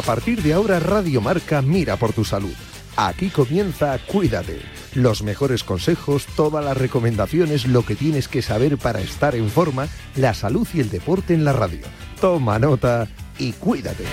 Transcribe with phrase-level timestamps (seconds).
[0.00, 2.54] A partir de ahora Radio Marca mira por tu salud.
[2.96, 4.62] Aquí comienza Cuídate.
[4.94, 9.88] Los mejores consejos, todas las recomendaciones, lo que tienes que saber para estar en forma,
[10.16, 11.82] la salud y el deporte en la radio.
[12.18, 13.08] Toma nota
[13.38, 14.06] y cuídate.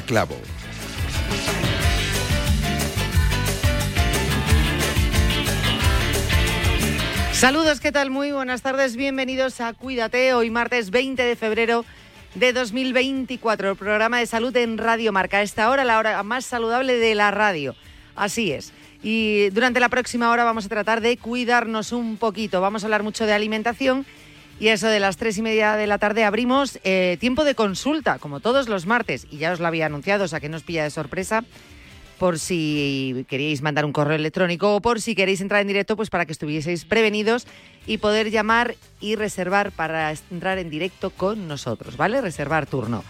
[0.00, 0.36] Clavo.
[7.32, 8.08] Saludos, ¿qué tal?
[8.08, 11.84] Muy buenas tardes, bienvenidos a Cuídate, hoy martes 20 de febrero
[12.36, 15.42] de 2024, el programa de salud en Radio Marca.
[15.42, 17.74] Esta hora, la hora más saludable de la radio.
[18.14, 18.72] Así es.
[19.02, 22.60] Y durante la próxima hora vamos a tratar de cuidarnos un poquito.
[22.60, 24.06] Vamos a hablar mucho de alimentación
[24.60, 28.18] y eso de las tres y media de la tarde abrimos eh, tiempo de consulta,
[28.18, 29.26] como todos los martes.
[29.30, 31.44] Y ya os lo había anunciado, o sea que no os pilla de sorpresa
[32.22, 36.08] por si queríais mandar un correo electrónico o por si queréis entrar en directo, pues
[36.08, 37.48] para que estuvieseis prevenidos
[37.84, 42.20] y poder llamar y reservar para entrar en directo con nosotros, ¿vale?
[42.20, 43.02] Reservar turno.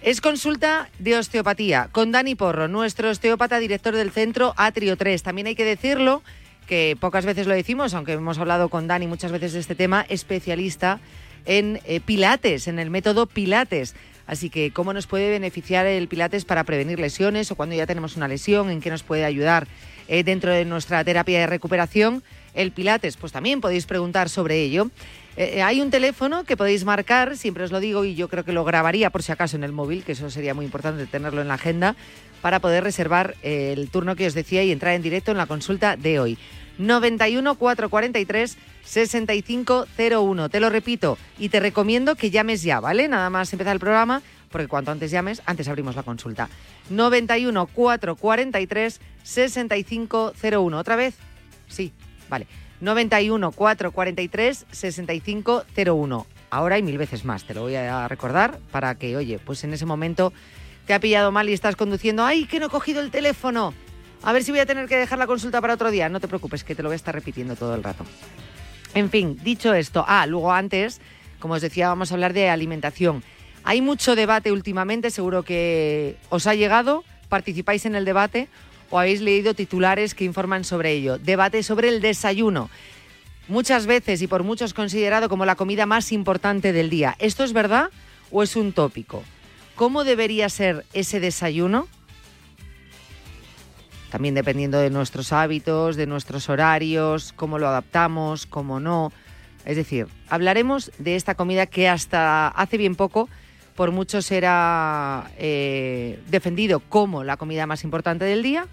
[0.00, 5.22] Es consulta de osteopatía con Dani Porro, nuestro osteópata director del centro Atrio 3.
[5.22, 6.22] También hay que decirlo
[6.66, 10.04] que pocas veces lo decimos, aunque hemos hablado con Dani muchas veces de este tema,
[10.08, 11.00] especialista
[11.46, 13.94] en eh, Pilates, en el método Pilates.
[14.26, 18.16] Así que, ¿cómo nos puede beneficiar el Pilates para prevenir lesiones o cuando ya tenemos
[18.16, 18.70] una lesión?
[18.70, 19.68] ¿En qué nos puede ayudar
[20.08, 22.24] eh, dentro de nuestra terapia de recuperación?
[22.52, 24.90] El Pilates, pues también podéis preguntar sobre ello.
[25.36, 28.52] Eh, hay un teléfono que podéis marcar, siempre os lo digo y yo creo que
[28.52, 31.48] lo grabaría por si acaso en el móvil, que eso sería muy importante tenerlo en
[31.48, 31.94] la agenda,
[32.40, 35.96] para poder reservar el turno que os decía y entrar en directo en la consulta
[35.96, 36.38] de hoy.
[36.78, 40.48] 91 443 6501.
[40.48, 43.08] Te lo repito y te recomiendo que llames ya, ¿vale?
[43.08, 46.48] Nada más empezar el programa, porque cuanto antes llames, antes abrimos la consulta.
[46.90, 50.78] 91 443 6501.
[50.78, 51.14] ¿Otra vez?
[51.68, 51.92] Sí,
[52.28, 52.46] vale.
[52.80, 56.26] 91 443 6501.
[56.50, 59.74] Ahora hay mil veces más, te lo voy a recordar para que, oye, pues en
[59.74, 60.32] ese momento
[60.86, 62.24] te ha pillado mal y estás conduciendo.
[62.24, 63.74] ¡Ay, que no he cogido el teléfono!
[64.22, 66.08] A ver si voy a tener que dejar la consulta para otro día.
[66.08, 68.04] No te preocupes, que te lo voy a estar repitiendo todo el rato.
[68.94, 71.00] En fin, dicho esto, ah, luego antes,
[71.38, 73.22] como os decía, vamos a hablar de alimentación.
[73.62, 78.48] Hay mucho debate últimamente, seguro que os ha llegado, participáis en el debate
[78.90, 81.18] o habéis leído titulares que informan sobre ello.
[81.18, 82.70] Debate sobre el desayuno.
[83.48, 87.16] Muchas veces y por muchos considerado como la comida más importante del día.
[87.18, 87.90] ¿Esto es verdad
[88.30, 89.22] o es un tópico?
[89.76, 91.86] ¿Cómo debería ser ese desayuno?
[94.10, 99.12] También dependiendo de nuestros hábitos, de nuestros horarios, cómo lo adaptamos, cómo no.
[99.64, 103.28] Es decir, hablaremos de esta comida que hasta hace bien poco
[103.76, 108.66] por muchos era eh, defendido como la comida más importante del día.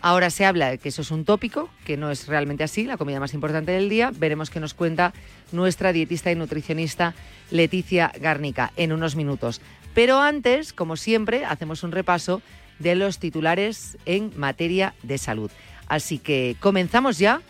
[0.00, 2.96] Ahora se habla de que eso es un tópico, que no es realmente así, la
[2.96, 4.12] comida más importante del día.
[4.14, 5.12] Veremos qué nos cuenta
[5.50, 7.14] nuestra dietista y nutricionista
[7.50, 9.60] Leticia Garnica en unos minutos.
[9.94, 12.42] Pero antes, como siempre, hacemos un repaso
[12.78, 15.50] de los titulares en materia de salud.
[15.88, 17.40] Así que comenzamos ya.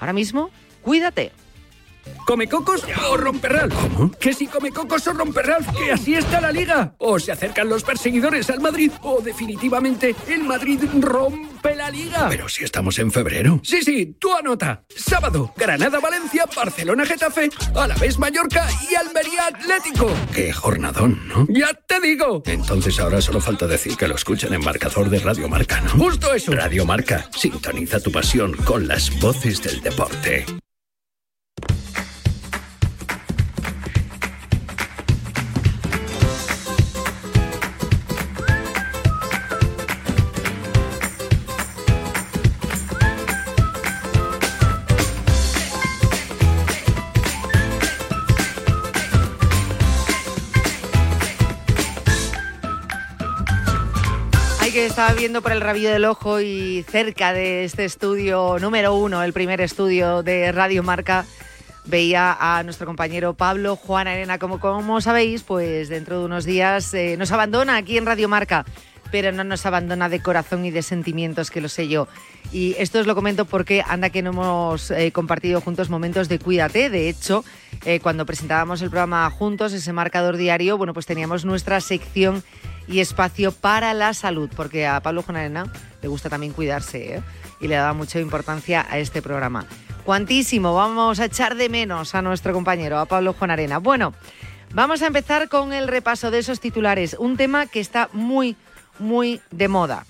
[0.00, 0.50] Ahora mismo,
[0.82, 1.30] cuídate.
[2.26, 3.72] ¿Come cocos o romperral?
[3.72, 4.10] ¿Cómo?
[4.10, 5.64] ¿Que si come cocos o romperral?
[5.78, 6.94] ¿Que así está la liga?
[6.98, 8.90] ¿O se acercan los perseguidores al Madrid?
[9.02, 12.26] ¿O definitivamente el Madrid rompe la liga?
[12.28, 13.60] Pero si estamos en febrero.
[13.62, 14.82] Sí, sí, tú anota.
[14.88, 20.10] Sábado, Granada-Valencia, Barcelona-Getafe, Alavés Mallorca y Almería Atlético.
[20.34, 21.46] Qué jornadón, ¿no?
[21.48, 22.42] ¡Ya te digo!
[22.46, 25.90] Entonces ahora solo falta decir que lo escuchan en marcador de Radio Marca, ¿no?
[25.90, 26.52] Justo eso.
[26.52, 30.44] Radio Marca, sintoniza tu pasión con las voces del deporte.
[54.96, 59.34] Estaba viendo por el rabillo del ojo y cerca de este estudio número uno, el
[59.34, 61.26] primer estudio de Radio Marca,
[61.84, 64.38] veía a nuestro compañero Pablo Juan Arena.
[64.38, 68.64] Como, como sabéis, pues dentro de unos días eh, nos abandona aquí en Radio Marca,
[69.10, 72.08] pero no nos abandona de corazón y de sentimientos, que lo sé yo.
[72.52, 76.38] Y esto os lo comento porque anda que no hemos eh, compartido juntos momentos de
[76.38, 76.90] cuídate.
[76.90, 77.44] De hecho,
[77.84, 82.42] eh, cuando presentábamos el programa juntos, ese marcador diario, bueno, pues teníamos nuestra sección
[82.88, 87.22] y espacio para la salud, porque a Pablo Jonarena le gusta también cuidarse ¿eh?
[87.60, 89.66] y le da mucha importancia a este programa.
[90.04, 93.78] Cuantísimo, vamos a echar de menos a nuestro compañero, a Pablo Jonarena.
[93.78, 94.14] Bueno,
[94.72, 98.56] vamos a empezar con el repaso de esos titulares, un tema que está muy,
[98.98, 100.06] muy de moda.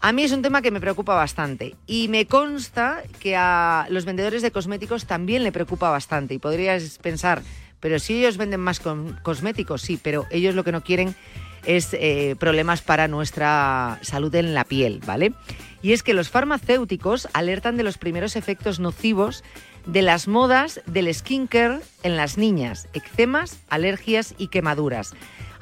[0.00, 4.04] A mí es un tema que me preocupa bastante y me consta que a los
[4.04, 7.42] vendedores de cosméticos también le preocupa bastante y podrías pensar,
[7.80, 8.80] pero si ellos venden más
[9.22, 11.14] cosméticos, sí, pero ellos lo que no quieren
[11.64, 15.32] es eh, problemas para nuestra salud en la piel, ¿vale?
[15.82, 19.42] Y es que los farmacéuticos alertan de los primeros efectos nocivos
[19.86, 25.14] de las modas del skincare en las niñas, eczemas, alergias y quemaduras.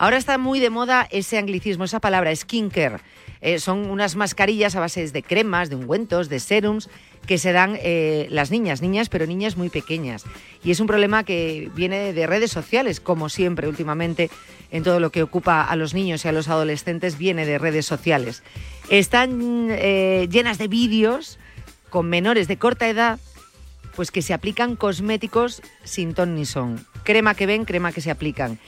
[0.03, 2.99] Ahora está muy de moda ese anglicismo, esa palabra, skincare.
[3.41, 6.91] Eh, son unas mascarillas a base de cremas, de ungüentos, de serums
[7.25, 10.25] que se dan eh, las niñas, niñas, pero niñas muy pequeñas.
[10.65, 14.29] Y es un problema que viene de redes sociales, como siempre últimamente
[14.73, 17.87] en todo lo que ocupa a los niños y a los adolescentes, viene de redes
[17.87, 18.43] sociales.
[18.89, 21.39] Están eh, llenas de vídeos
[21.91, 23.21] con menores de corta edad,
[23.95, 26.85] pues que se aplican cosméticos sin ton ni son.
[27.05, 28.59] Crema que ven, crema que se aplican.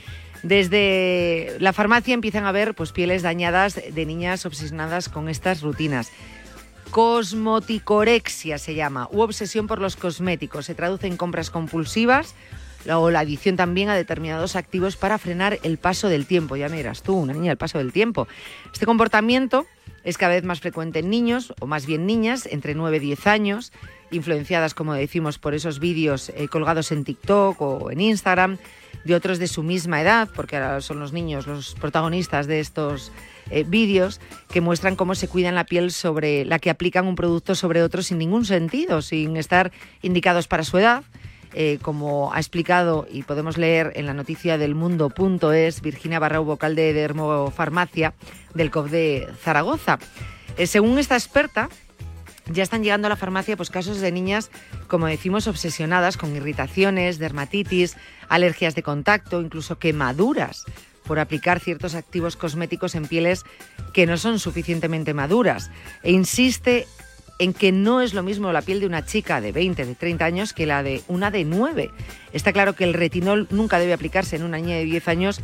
[0.45, 6.13] Desde la farmacia empiezan a ver pues, pieles dañadas de niñas obsesionadas con estas rutinas.
[6.91, 10.67] Cosmoticorexia se llama, u obsesión por los cosméticos.
[10.67, 12.35] Se traduce en compras compulsivas
[12.93, 16.57] o la adición también a determinados activos para frenar el paso del tiempo.
[16.57, 18.29] Ya miras tú, una niña, el paso del tiempo.
[18.71, 19.67] Este comportamiento
[20.05, 23.27] es cada vez más frecuente en niños, o más bien niñas, entre 9 y 10
[23.29, 23.73] años,
[24.15, 28.59] influenciadas, como decimos, por esos vídeos eh, colgados en TikTok o en Instagram,
[29.05, 33.13] de otros de su misma edad, porque ahora son los niños los protagonistas de estos
[33.51, 34.21] eh, vídeos
[34.51, 38.03] que muestran cómo se cuidan la piel sobre la que aplican un producto sobre otro
[38.03, 39.73] sin ningún sentido, sin estar
[40.03, 41.05] indicados para su edad.
[41.57, 46.75] Eh, como ha explicado y podemos leer en la noticia del mundo.es Virginia Barrao, vocal
[46.75, 48.13] de Dermofarmacia
[48.55, 50.01] del COF de Zaragoza.
[50.65, 51.69] Según esta experta,
[52.47, 54.51] ya están llegando a la farmacia pues, casos de niñas,
[54.89, 57.97] como decimos, obsesionadas con irritaciones, dermatitis,
[58.29, 60.65] alergias de contacto, incluso quemaduras
[61.05, 63.45] por aplicar ciertos activos cosméticos en pieles
[63.93, 65.71] que no son suficientemente maduras.
[66.03, 66.87] E insiste
[67.39, 70.25] en que no es lo mismo la piel de una chica de 20, de 30
[70.25, 71.91] años que la de una de 9.
[72.33, 75.41] Está claro que el retinol nunca debe aplicarse en una niña de 10 años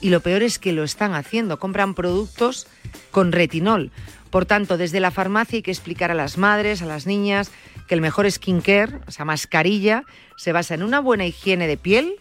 [0.00, 1.58] y lo peor es que lo están haciendo.
[1.58, 2.66] Compran productos
[3.10, 3.90] con retinol.
[4.30, 7.50] Por tanto, desde la farmacia hay que explicar a las madres, a las niñas,
[7.88, 10.04] que el mejor skincare, o sea, mascarilla,
[10.36, 12.14] se basa en una buena higiene de piel,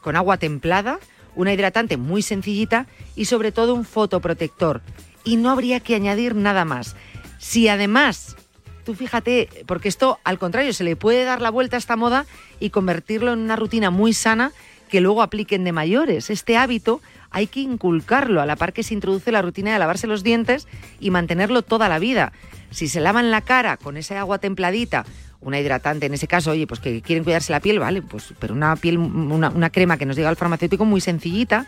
[0.00, 0.98] con agua templada,
[1.34, 4.82] una hidratante muy sencillita y sobre todo un fotoprotector.
[5.24, 6.96] Y no habría que añadir nada más.
[7.38, 8.36] Si además,
[8.84, 12.26] tú fíjate, porque esto al contrario, se le puede dar la vuelta a esta moda
[12.58, 14.52] y convertirlo en una rutina muy sana
[14.92, 16.28] que luego apliquen de mayores.
[16.28, 20.06] Este hábito hay que inculcarlo a la par que se introduce la rutina de lavarse
[20.06, 20.68] los dientes
[21.00, 22.34] y mantenerlo toda la vida.
[22.70, 25.06] Si se lavan la cara con esa agua templadita
[25.40, 28.52] una hidratante, en ese caso, oye, pues que quieren cuidarse la piel, vale, pues, pero
[28.52, 31.66] una piel, una, crema que nos diga el farmacéutico muy sencillita,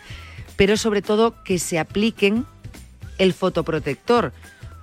[0.55, 2.45] pero sobre todo que se apliquen
[3.17, 4.33] el fotoprotector.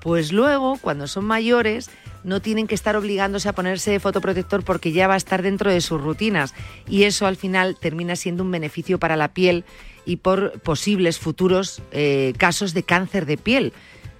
[0.02, 1.90] Pues luego, cuando son mayores,
[2.24, 5.80] no tienen que estar obligándose a ponerse fotoprotector porque ya va a estar dentro de
[5.80, 6.54] sus rutinas.
[6.88, 9.64] Y eso al final termina siendo un beneficio para la piel
[10.04, 13.72] y por posibles futuros eh, casos de cáncer de piel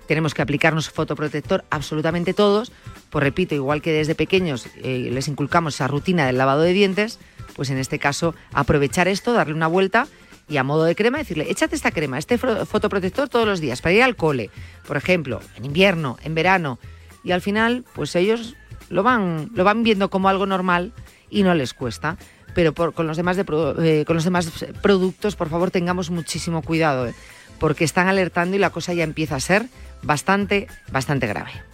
[0.07, 2.71] tenemos que aplicarnos fotoprotector absolutamente todos,
[3.09, 7.19] pues repito, igual que desde pequeños eh, les inculcamos esa rutina del lavado de dientes,
[7.55, 10.07] pues en este caso aprovechar esto, darle una vuelta
[10.49, 13.95] y a modo de crema decirle, échate esta crema, este fotoprotector todos los días para
[13.95, 14.51] ir al cole,
[14.87, 16.79] por ejemplo, en invierno, en verano.
[17.25, 18.57] Y al final, pues ellos
[18.91, 20.93] lo van, lo van viendo como algo normal
[21.31, 22.17] y no les cuesta.
[22.55, 27.15] Pero con, los demás eh, con los demás productos, por favor, tengamos muchísimo cuidado, eh,
[27.59, 29.67] porque están alertando y la cosa ya empieza a ser
[30.03, 31.72] bastante, bastante grave.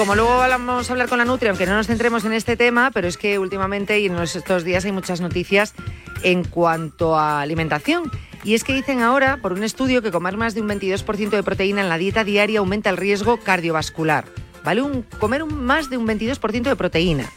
[0.00, 2.90] Como luego vamos a hablar con la Nutri, aunque no nos centremos en este tema,
[2.90, 5.74] pero es que últimamente y en estos días hay muchas noticias
[6.22, 8.10] en cuanto a alimentación.
[8.42, 11.42] Y es que dicen ahora, por un estudio, que comer más de un 22% de
[11.42, 14.24] proteína en la dieta diaria aumenta el riesgo cardiovascular.
[14.64, 14.80] ¿Vale?
[14.80, 17.30] Un, comer un, más de un 22% de proteína.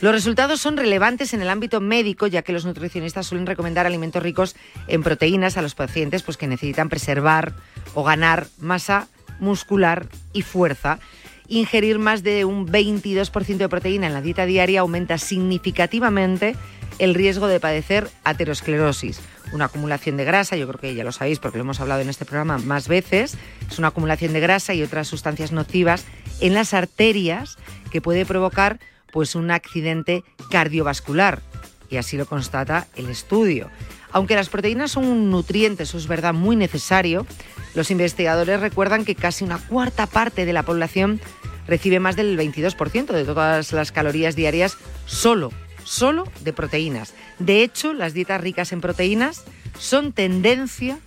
[0.00, 4.22] Los resultados son relevantes en el ámbito médico, ya que los nutricionistas suelen recomendar alimentos
[4.22, 4.56] ricos
[4.88, 7.52] en proteínas a los pacientes pues, que necesitan preservar
[7.92, 9.08] o ganar masa
[9.38, 10.98] muscular y fuerza
[11.48, 16.56] ingerir más de un 22% de proteína en la dieta diaria aumenta significativamente
[16.98, 19.20] el riesgo de padecer aterosclerosis,
[19.52, 22.08] una acumulación de grasa, yo creo que ya lo sabéis porque lo hemos hablado en
[22.08, 23.36] este programa más veces,
[23.70, 26.04] es una acumulación de grasa y otras sustancias nocivas
[26.40, 27.58] en las arterias
[27.90, 28.78] que puede provocar
[29.12, 31.42] pues un accidente cardiovascular
[31.90, 33.70] y así lo constata el estudio.
[34.12, 37.26] Aunque las proteínas son un nutriente, eso es verdad, muy necesario,
[37.74, 41.20] los investigadores recuerdan que casi una cuarta parte de la población
[41.66, 45.52] recibe más del 22% de todas las calorías diarias solo,
[45.84, 47.14] solo de proteínas.
[47.38, 49.44] De hecho, las dietas ricas en proteínas
[49.78, 50.98] son tendencia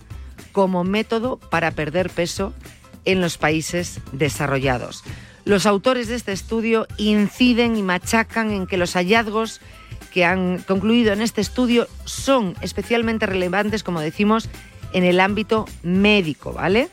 [0.52, 2.52] como método para perder peso
[3.04, 5.02] en los países desarrollados.
[5.44, 9.60] Los autores de este estudio inciden y machacan en que los hallazgos
[10.12, 14.48] que han concluido en este estudio son especialmente relevantes, como decimos,
[14.92, 16.88] en el ámbito médico, ¿vale?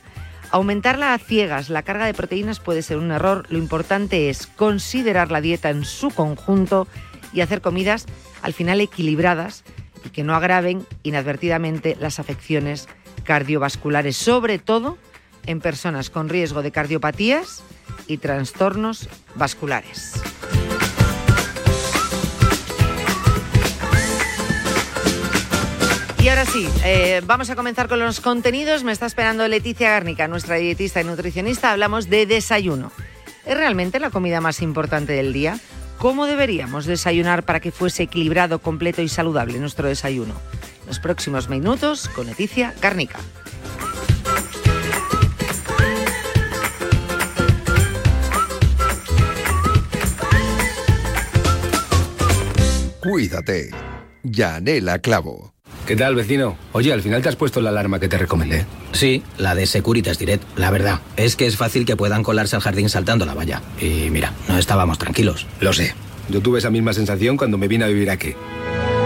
[0.51, 3.45] Aumentarla a ciegas, la carga de proteínas puede ser un error.
[3.49, 6.87] Lo importante es considerar la dieta en su conjunto
[7.33, 8.05] y hacer comidas
[8.41, 9.63] al final equilibradas
[10.05, 12.87] y que no agraven inadvertidamente las afecciones
[13.23, 14.97] cardiovasculares, sobre todo
[15.45, 17.63] en personas con riesgo de cardiopatías
[18.07, 20.13] y trastornos vasculares.
[26.27, 28.83] Y ahora sí, eh, vamos a comenzar con los contenidos.
[28.83, 31.71] Me está esperando Leticia Gárnica, nuestra dietista y nutricionista.
[31.71, 32.91] Hablamos de desayuno.
[33.45, 35.57] ¿Es realmente la comida más importante del día?
[35.97, 40.33] ¿Cómo deberíamos desayunar para que fuese equilibrado, completo y saludable nuestro desayuno?
[40.85, 43.19] Los próximos minutos con Leticia Gárnica.
[52.99, 53.69] Cuídate.
[54.23, 55.56] Yanela Clavo.
[55.87, 56.57] ¿Qué tal, vecino?
[56.73, 58.65] Oye, al final te has puesto la alarma que te recomendé.
[58.91, 60.43] Sí, la de Securitas Direct.
[60.57, 63.61] La verdad, es que es fácil que puedan colarse al jardín saltando la valla.
[63.79, 65.47] Y mira, no estábamos tranquilos.
[65.61, 65.95] Lo sé.
[66.27, 68.33] Yo tuve esa misma sensación cuando me vine a vivir aquí.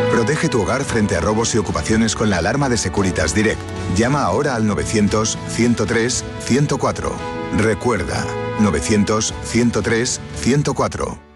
[0.10, 3.62] Protege tu hogar frente a robos y ocupaciones con la alarma de Securitas Direct.
[3.96, 7.12] Llama ahora al 900-103-104.
[7.60, 8.26] Recuerda,
[8.60, 11.31] 900-103-104.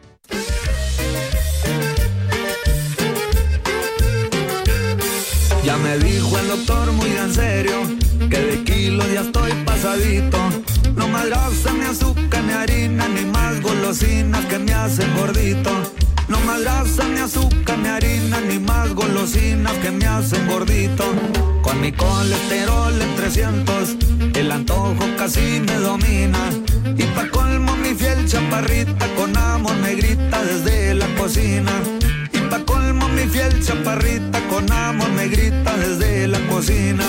[6.56, 7.82] Doctor muy en serio
[8.30, 10.38] que de kilos ya estoy pasadito.
[10.96, 15.72] No más grasa, ni azúcar, ni harina, ni más golosinas que me hacen gordito.
[16.30, 21.04] No más grasa, ni azúcar, ni harina, ni más golosinas que me hacen gordito.
[21.62, 23.98] Con mi colesterol en 300,
[24.36, 26.40] el antojo casi me domina.
[26.98, 31.72] Y pa' colmo mi fiel chaparrita con amor me grita desde la cocina
[32.64, 37.04] colmo mi fiel chaparrita con amor me grita desde la cocina.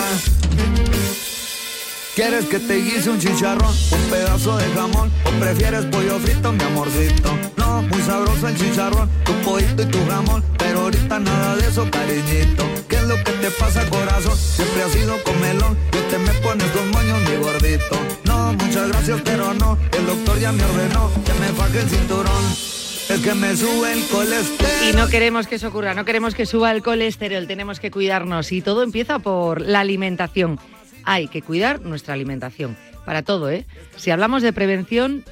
[2.15, 6.63] ¿Quieres que te guise un chicharrón, un pedazo de jamón o prefieres pollo frito, mi
[6.63, 7.37] amorcito?
[7.57, 11.87] No, muy sabroso el chicharrón, tu pollito y tu jamón, pero ahorita nada de eso,
[11.91, 12.65] cariñito.
[12.89, 14.35] ¿Qué es lo que te pasa, corazón?
[14.35, 17.99] Siempre has sido comelón y te me pones dos moños, mi gordito.
[18.23, 22.76] No, muchas gracias, pero no, el doctor ya me ordenó que me faje el cinturón
[23.09, 24.71] es que me sube el colesterol.
[24.89, 28.51] Y no queremos que eso ocurra, no queremos que suba el colesterol, tenemos que cuidarnos
[28.51, 30.59] y todo empieza por la alimentación.
[31.03, 33.65] Hay que cuidar nuestra alimentación, para todo, ¿eh?
[33.95, 35.23] Si hablamos de prevención,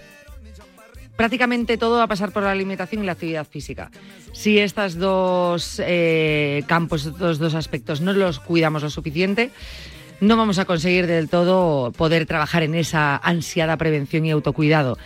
[1.18, 3.92] prácticamente todo va a pasar por la alimentación y la actividad física.
[4.32, 9.52] Si estos dos eh, campos, estos dos aspectos no los cuidamos lo suficiente,
[10.22, 14.98] no vamos a conseguir del todo poder trabajar en esa ansiada prevención y autocuidado.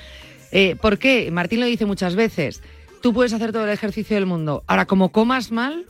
[0.52, 1.30] Eh, ¿Por qué?
[1.32, 2.62] Martín lo dice muchas veces.
[3.02, 4.64] Tú puedes hacer todo el ejercicio del mundo.
[4.68, 5.86] Ahora, como comas mal,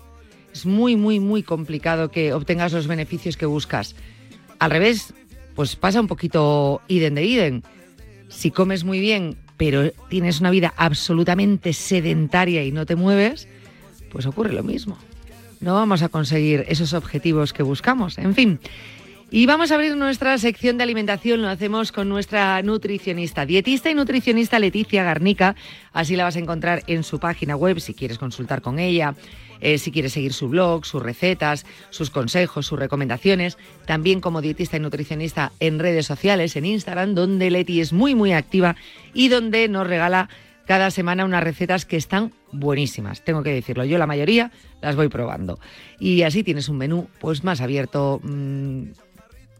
[0.53, 3.95] es muy, muy, muy complicado que obtengas los beneficios que buscas.
[4.59, 5.13] Al revés,
[5.55, 7.63] pues pasa un poquito iden de iden.
[8.27, 13.49] Si comes muy bien pero tienes una vida absolutamente sedentaria y no te mueves,
[14.09, 14.97] pues ocurre lo mismo.
[15.59, 18.17] No vamos a conseguir esos objetivos que buscamos.
[18.19, 18.59] En fin.
[19.31, 23.93] Y vamos a abrir nuestra sección de alimentación, lo hacemos con nuestra nutricionista, dietista y
[23.93, 25.55] nutricionista Leticia Garnica,
[25.93, 29.13] así la vas a encontrar en su página web si quieres consultar con ella,
[29.61, 34.77] eh, si quieres seguir su blog, sus recetas, sus consejos, sus recomendaciones, también como dietista
[34.77, 38.75] y nutricionista en redes sociales, en Instagram, donde Leti es muy muy activa
[39.13, 40.27] y donde nos regala
[40.65, 43.85] cada semana unas recetas que están buenísimas, tengo que decirlo.
[43.85, 45.59] Yo la mayoría las voy probando.
[45.99, 48.83] Y así tienes un menú pues más abierto, mmm,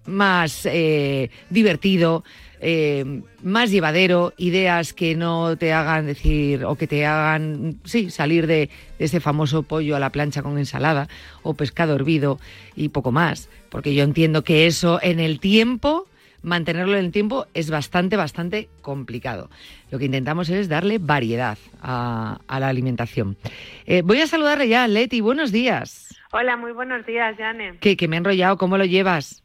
[0.06, 2.24] más eh, divertido,
[2.62, 8.48] eh, más llevadero, ideas que no te hagan decir o que te hagan, sí, salir
[8.48, 11.08] de, de, ese famoso pollo a la plancha con ensalada
[11.44, 12.40] o pescado hervido
[12.76, 16.08] y poco más, porque yo entiendo que eso en el tiempo,
[16.42, 19.50] mantenerlo en el tiempo es bastante, bastante complicado.
[19.92, 23.38] Lo que intentamos es darle variedad a, a la alimentación.
[23.86, 26.16] Eh, voy a saludarle ya, Leti, buenos días.
[26.32, 27.78] Hola, muy buenos días, Jane.
[27.80, 29.44] Que, que me he enrollado, ¿cómo lo llevas?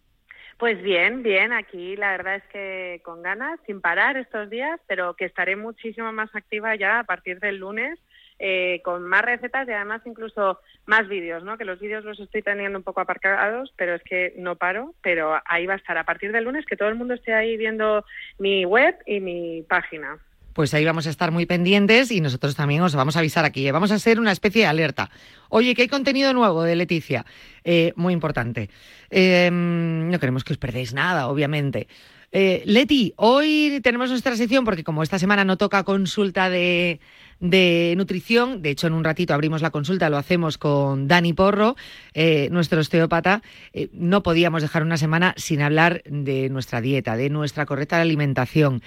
[0.59, 5.15] Pues bien, bien, aquí la verdad es que con ganas, sin parar estos días, pero
[5.15, 7.99] que estaré muchísimo más activa ya a partir del lunes.
[8.41, 11.57] Eh, con más recetas y además incluso más vídeos, ¿no?
[11.57, 15.41] Que los vídeos los estoy teniendo un poco aparcados, pero es que no paro, pero
[15.45, 18.05] ahí va a estar a partir del lunes que todo el mundo esté ahí viendo
[18.39, 20.19] mi web y mi página
[20.55, 23.71] pues ahí vamos a estar muy pendientes y nosotros también os vamos a avisar aquí.
[23.71, 25.11] Vamos a hacer una especie de alerta.
[25.51, 27.27] Oye, que hay contenido nuevo de Leticia.
[27.65, 28.71] Eh, muy importante.
[29.11, 31.89] Eh, no queremos que os perdáis nada, obviamente.
[32.37, 36.99] Eh, Leti, hoy tenemos nuestra sección porque como esta semana no toca consulta de,
[37.39, 41.77] de, nutrición, de hecho en un ratito abrimos la consulta, lo hacemos con Dani Porro,
[42.13, 43.41] eh, nuestro osteópata,
[43.73, 48.83] eh, no podíamos dejar una semana sin hablar de nuestra dieta, de nuestra correcta alimentación.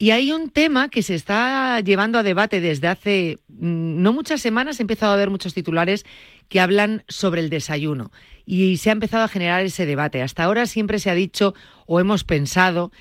[0.00, 4.40] Y hay un tema que se está llevando a debate desde hace mm, no muchas
[4.40, 4.80] semanas.
[4.80, 6.06] He empezado a ver muchos titulares
[6.48, 8.10] que hablan sobre el desayuno
[8.46, 10.22] y se ha empezado a generar ese debate.
[10.22, 11.52] Hasta ahora siempre se ha dicho
[11.84, 12.92] o hemos pensado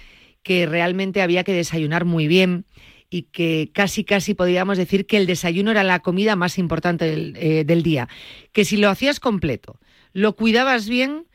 [0.44, 2.66] que realmente había que desayunar muy bien
[3.10, 7.34] y que casi casi podríamos decir que el desayuno era la comida más importante del,
[7.38, 8.10] eh, del día.
[8.52, 9.80] Que si lo hacías completo,
[10.12, 11.28] lo cuidabas bien,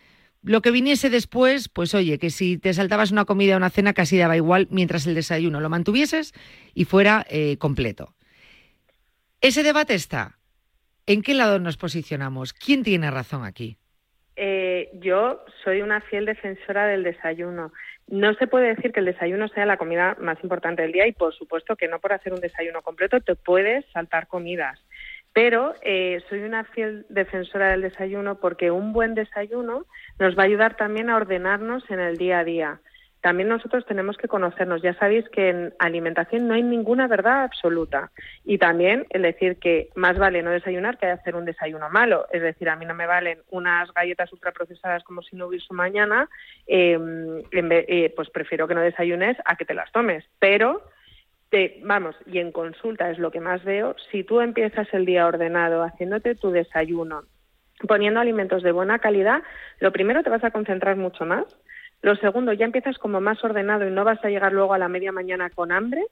[0.44, 3.94] lo que viniese después, pues oye, que si te saltabas una comida o una cena
[3.94, 6.32] casi daba igual mientras el desayuno lo mantuvieses
[6.74, 8.14] y fuera eh, completo.
[9.40, 10.38] Ese debate está.
[11.06, 12.52] ¿En qué lado nos posicionamos?
[12.52, 13.78] ¿Quién tiene razón aquí?
[14.36, 17.72] Eh, yo soy una fiel defensora del desayuno.
[18.08, 21.12] No se puede decir que el desayuno sea la comida más importante del día y
[21.12, 24.78] por supuesto que no por hacer un desayuno completo te puedes saltar comidas.
[25.34, 29.84] Pero eh, soy una fiel defensora del desayuno porque un buen desayuno
[30.18, 32.80] nos va a ayudar también a ordenarnos en el día a día.
[33.20, 34.82] También nosotros tenemos que conocernos.
[34.82, 38.12] Ya sabéis que en alimentación no hay ninguna verdad absoluta.
[38.44, 42.26] Y también el decir que más vale no desayunar que hacer un desayuno malo.
[42.32, 46.28] Es decir, a mí no me valen unas galletas ultraprocesadas como si no hubiese mañana.
[46.66, 46.98] Eh,
[47.50, 50.22] eh, pues prefiero que no desayunes a que te las tomes.
[50.38, 50.82] Pero
[51.82, 55.82] vamos, y en consulta es lo que más veo, si tú empiezas el día ordenado,
[55.82, 57.24] haciéndote tu desayuno,
[57.86, 59.42] poniendo alimentos de buena calidad,
[59.80, 61.44] lo primero te vas a concentrar mucho más.
[62.02, 64.88] Lo segundo, ya empiezas como más ordenado y no vas a llegar luego a la
[64.88, 66.04] media mañana con hambre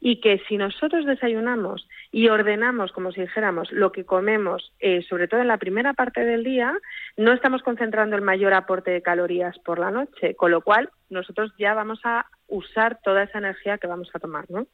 [0.00, 5.28] y que si nosotros desayunamos y ordenamos, como si dijéramos, lo que comemos, eh, sobre
[5.28, 6.76] todo en la primera parte del día,
[7.16, 11.52] no estamos concentrando el mayor aporte de calorías por la noche, con lo cual nosotros
[11.58, 14.46] ya vamos a usar toda esa energía que vamos a tomar.
[14.48, 14.66] ¿no?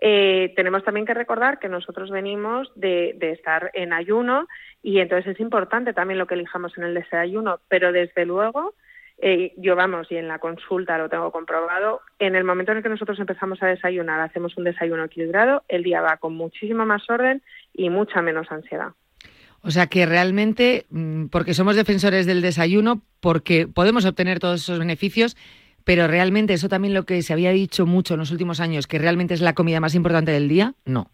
[0.00, 4.48] Eh, tenemos también que recordar que nosotros venimos de, de, estar en ayuno
[4.82, 8.74] y entonces es importante también lo que elijamos en el desayuno, pero desde luego
[9.24, 12.82] eh, yo vamos, y en la consulta lo tengo comprobado, en el momento en el
[12.82, 17.08] que nosotros empezamos a desayunar, hacemos un desayuno equilibrado, el día va con muchísimo más
[17.08, 17.40] orden
[17.72, 18.88] y mucha menos ansiedad.
[19.62, 24.80] O sea que realmente, mm, porque somos defensores del desayuno, porque podemos obtener todos esos
[24.80, 25.36] beneficios,
[25.84, 28.98] pero realmente eso también lo que se había dicho mucho en los últimos años, que
[28.98, 31.12] realmente es la comida más importante del día, no.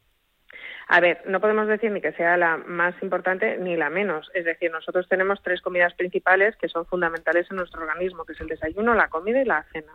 [0.91, 4.31] A ver, no podemos decir ni que sea la más importante ni la menos.
[4.33, 8.41] Es decir, nosotros tenemos tres comidas principales que son fundamentales en nuestro organismo, que es
[8.41, 9.93] el desayuno, la comida y la cena.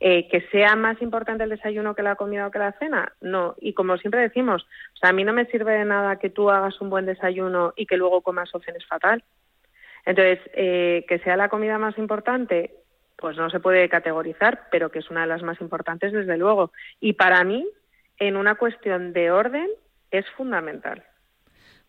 [0.00, 3.54] Eh, que sea más importante el desayuno que la comida o que la cena, no.
[3.60, 6.50] Y como siempre decimos, o sea, a mí no me sirve de nada que tú
[6.50, 9.22] hagas un buen desayuno y que luego comas o cenes fatal.
[10.04, 12.74] Entonces, eh, que sea la comida más importante,
[13.16, 16.72] pues no se puede categorizar, pero que es una de las más importantes desde luego.
[16.98, 17.64] Y para mí,
[18.18, 19.68] en una cuestión de orden,
[20.18, 21.02] es fundamental.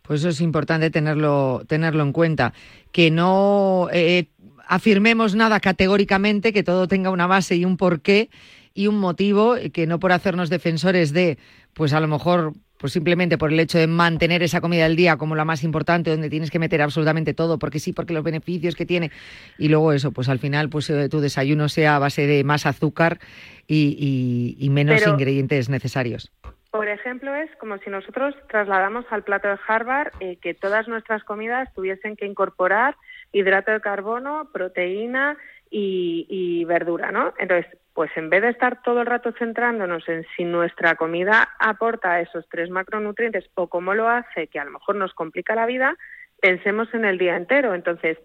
[0.02, 2.54] Pues eso es importante tenerlo, tenerlo en cuenta.
[2.92, 4.28] Que no eh,
[4.68, 8.30] afirmemos nada categóricamente, que todo tenga una base y un porqué
[8.74, 11.38] y un motivo que no por hacernos defensores de,
[11.74, 15.18] pues a lo mejor pues simplemente por el hecho de mantener esa comida del día
[15.18, 18.76] como la más importante, donde tienes que meter absolutamente todo, porque sí, porque los beneficios
[18.76, 19.12] que tiene,
[19.58, 22.66] y luego eso, pues al final pues eh, tu desayuno sea a base de más
[22.66, 23.20] azúcar
[23.68, 26.32] y, menos ingredientes necesarios.
[26.76, 31.24] Por ejemplo, es como si nosotros trasladamos al plato de Harvard eh, que todas nuestras
[31.24, 32.98] comidas tuviesen que incorporar
[33.32, 35.38] hidrato de carbono, proteína
[35.70, 37.34] y, y verdura, ¿no?
[37.40, 42.20] Entonces, pues en vez de estar todo el rato centrándonos en si nuestra comida aporta
[42.20, 45.96] esos tres macronutrientes o cómo lo hace, que a lo mejor nos complica la vida,
[46.42, 47.74] pensemos en el día entero.
[47.74, 48.18] Entonces,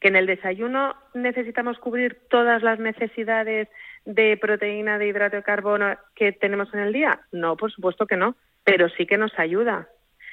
[0.00, 3.68] que en el desayuno necesitamos cubrir todas las necesidades
[4.08, 7.20] de proteína, de hidrato de carbono que tenemos en el día.
[7.30, 9.86] No, por supuesto que no, pero sí que nos ayuda.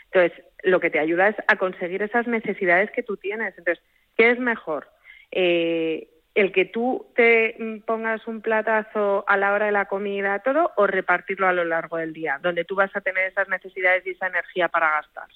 [0.05, 3.53] Entonces, lo que te ayuda es a conseguir esas necesidades que tú tienes.
[3.57, 3.83] Entonces,
[4.15, 4.87] ¿qué es mejor?
[5.29, 10.71] Eh, el que tú te pongas un platazo a la hora de la comida, todo,
[10.77, 14.11] o repartirlo a lo largo del día, donde tú vas a tener esas necesidades y
[14.11, 15.27] esa energía para gastar.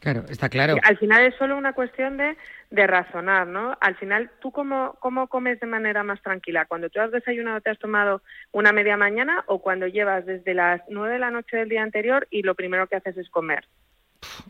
[0.00, 0.76] Claro, está claro.
[0.82, 2.36] Al final es solo una cuestión de,
[2.70, 3.76] de razonar, ¿no?
[3.80, 6.66] Al final, ¿tú cómo, cómo comes de manera más tranquila?
[6.66, 10.82] ¿Cuando tú has desayunado, te has tomado una media mañana o cuando llevas desde las
[10.90, 13.66] nueve de la noche del día anterior y lo primero que haces es comer?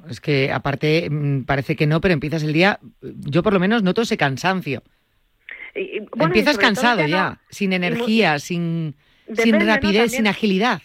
[0.08, 3.82] Es que aparte mm, parece que no, pero empiezas el día, yo por lo menos
[3.82, 4.82] noto ese cansancio.
[5.74, 8.96] Empiezas cansado ya, sin energía, sin,
[9.34, 10.80] sin rapidez, sin agilidad.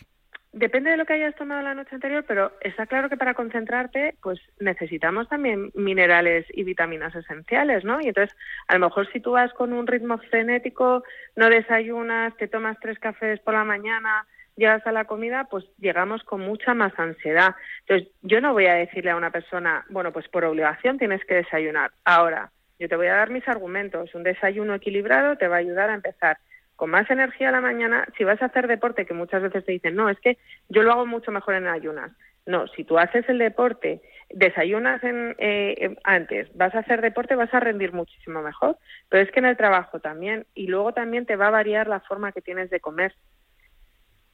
[0.54, 4.16] Depende de lo que hayas tomado la noche anterior, pero está claro que para concentrarte,
[4.22, 8.02] pues necesitamos también minerales y vitaminas esenciales, ¿no?
[8.02, 8.38] Y entonces,
[8.68, 11.04] a lo mejor si tú vas con un ritmo frenético,
[11.38, 16.22] no desayunas, te tomas tres cafés por la mañana, llegas a la comida, pues llegamos
[16.24, 17.56] con mucha más ansiedad.
[17.88, 21.36] Entonces, yo no voy a decirle a una persona, bueno, pues por obligación tienes que
[21.36, 21.92] desayunar.
[22.04, 24.14] Ahora, yo te voy a dar mis argumentos.
[24.16, 26.40] Un desayuno equilibrado te va a ayudar a empezar
[26.82, 28.08] con más energía a la mañana.
[28.18, 30.92] Si vas a hacer deporte, que muchas veces te dicen, no, es que yo lo
[30.92, 32.12] hago mucho mejor en ayunas.
[32.48, 37.54] No, si tú haces el deporte, desayunas en, eh, antes, vas a hacer deporte, vas
[37.54, 38.80] a rendir muchísimo mejor.
[39.10, 40.48] Pero es que en el trabajo también.
[40.56, 43.14] Y luego también te va a variar la forma que tienes de comer.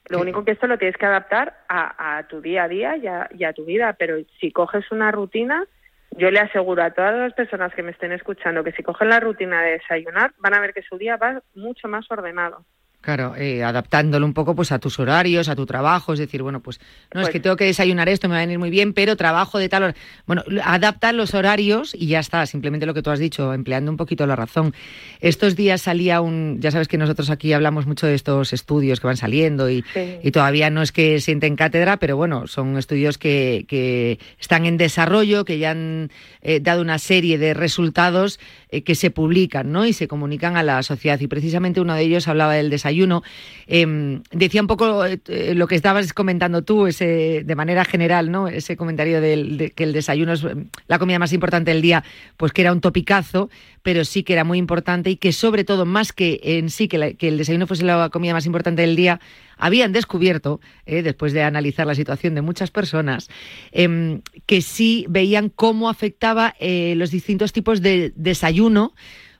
[0.08, 3.52] Lo único que esto lo tienes que adaptar a, tu día a día y a,
[3.52, 3.92] tu vida.
[4.00, 5.66] Pero si coges una rutina,
[6.12, 9.20] yo le aseguro a todas las personas que me estén escuchando que si cogen la
[9.20, 12.66] rutina de desayunar, van a ver que su día va mucho más ordenado.
[13.08, 16.60] Claro, eh, adaptándolo un poco pues a tus horarios, a tu trabajo, es decir, bueno,
[16.60, 16.82] pues
[17.14, 19.16] no es que pues tengo que desayunar esto, me va a venir muy bien, pero
[19.16, 19.96] trabajo de tal hora.
[20.26, 23.96] Bueno, adaptar los horarios y ya está, simplemente lo que tú has dicho, empleando un
[23.96, 24.74] poquito la razón.
[25.22, 29.08] Estos días salía un, ya sabes que nosotros aquí hablamos mucho de estos estudios que
[29.08, 29.86] van saliendo y,
[30.34, 35.46] todavía no es que sienten cátedra, pero bueno, son estudios que, que están en desarrollo,
[35.46, 38.38] que ya han eh, dado una serie de resultados
[38.70, 39.86] eh, que se publican ¿no?
[39.86, 41.20] y se comunican a la sociedad.
[41.20, 43.24] Y precisamente uno de ellos hablaba del desayuno.
[43.66, 45.20] Em, decía un poco eh,
[45.56, 48.48] lo que estabas comentando tú, ese, de manera general, ¿no?
[48.48, 52.04] ese comentario de que el desayuno es em, la comida más importante del día,
[52.36, 53.50] pues que era un topicazo,
[53.84, 57.16] pero sí que era muy importante y que sobre todo, más que en sí que
[57.20, 59.22] el desayuno fuese la comida más importante del día,
[59.58, 63.30] habían descubierto, eh, después de analizar la situación de muchas personas,
[63.72, 68.94] em, que sí veían cómo afectaba eh, los distintos tipos de desayuno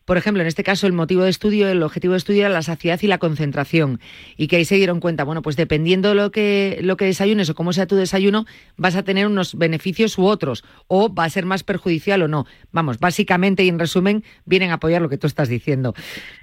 [0.08, 2.62] por ejemplo, en este caso el motivo de estudio, el objetivo de estudio era la
[2.62, 4.00] saciedad y la concentración.
[4.38, 7.56] Y que ahí se dieron cuenta, bueno, pues dependiendo lo que, lo que desayunes o
[7.56, 8.46] cómo sea tu desayuno,
[8.78, 12.46] vas a tener unos beneficios u otros, o va a ser más perjudicial o no.
[12.72, 15.94] Vamos, básicamente y en resumen, vienen a apoyar lo que tú estás diciendo.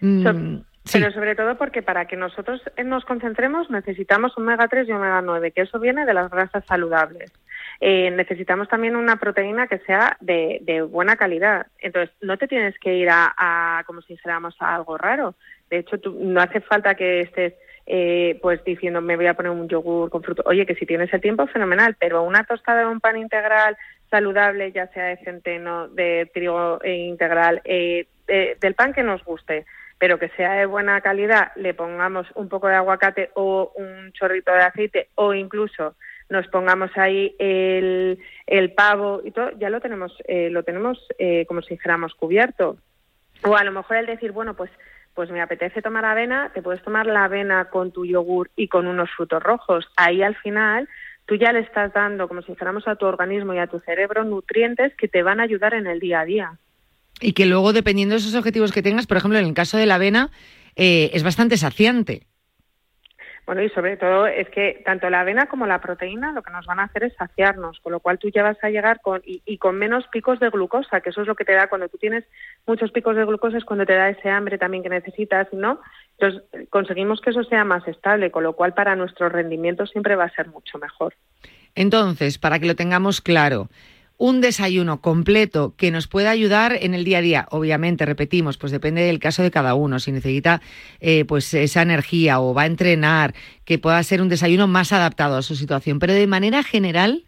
[0.03, 0.59] Mm,
[0.93, 5.53] pero sobre todo porque para que nosotros nos concentremos necesitamos omega 3 y omega 9,
[5.53, 7.33] que eso viene de las grasas saludables.
[7.81, 11.67] Eh, necesitamos también una proteína que sea de, buena calidad.
[11.79, 15.35] Entonces, no te tienes que ir a, como si dijéramos, a algo raro.
[15.71, 17.55] De hecho, no hace falta que estés
[17.87, 20.43] eh, pues diciendo me voy a poner un yogur con fruto.
[20.47, 23.77] Oye, que si tienes el tiempo, fenomenal, pero una tostada de un pan integral
[24.11, 29.67] saludable, ya sea de centeno, de trigo integral, eh, del pan que nos guste,
[29.99, 34.53] pero que sea de buena calidad, le pongamos un poco de aguacate o un chorrito
[34.53, 35.95] de aceite o incluso
[36.29, 41.45] nos pongamos ahí el, el pavo y todo, ya lo tenemos, eh, lo tenemos eh,
[41.47, 42.79] como si dijéramos cubierto.
[43.43, 44.71] O a lo mejor el decir, bueno, pues
[45.15, 48.87] pues me apetece tomar avena, te puedes tomar la avena con tu yogur y con
[48.87, 49.89] unos frutos rojos.
[49.97, 50.89] Ahí al final
[51.25, 54.25] tú ya le estás dando, como si dijéramos a tu organismo y a tu cerebro,
[54.25, 56.59] nutrientes que te van a ayudar en el día a día.
[57.21, 59.87] Y que luego, dependiendo de esos objetivos que tengas, por ejemplo, en el caso de
[59.87, 60.31] la avena,
[60.77, 62.27] eh, es bastante saciante.
[63.47, 66.65] Bueno, y sobre todo es que tanto la avena como la proteína lo que nos
[66.65, 69.59] van a hacer es saciarnos, con lo cual tú ya vas a llegar con y,
[69.59, 72.25] con menos picos de glucosa, que eso es lo que te da cuando tú tienes
[72.67, 75.79] muchos picos de glucosa es cuando te da ese hambre también que necesitas, ¿no?
[76.19, 80.25] Entonces conseguimos que eso sea más estable, con lo cual para nuestro rendimiento siempre va
[80.25, 81.15] a ser mucho mejor.
[81.75, 83.69] Entonces, para que lo tengamos claro,
[84.17, 87.47] un desayuno completo que nos pueda ayudar en el día a día.
[87.51, 89.99] Obviamente, repetimos, pues depende del caso de cada uno.
[89.99, 90.61] Si necesita
[91.01, 95.37] eh, pues esa energía o va a entrenar, que pueda ser un desayuno más adaptado
[95.37, 95.99] a su situación.
[95.99, 97.25] Pero de manera general,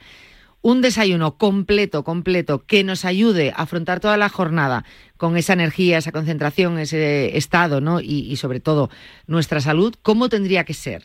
[0.62, 4.84] un desayuno completo, completo, que nos ayude a afrontar toda la jornada
[5.16, 8.00] con esa energía, esa concentración, ese estado, ¿no?
[8.00, 8.90] Y, y sobre todo
[9.26, 11.04] nuestra salud, ¿cómo tendría que ser?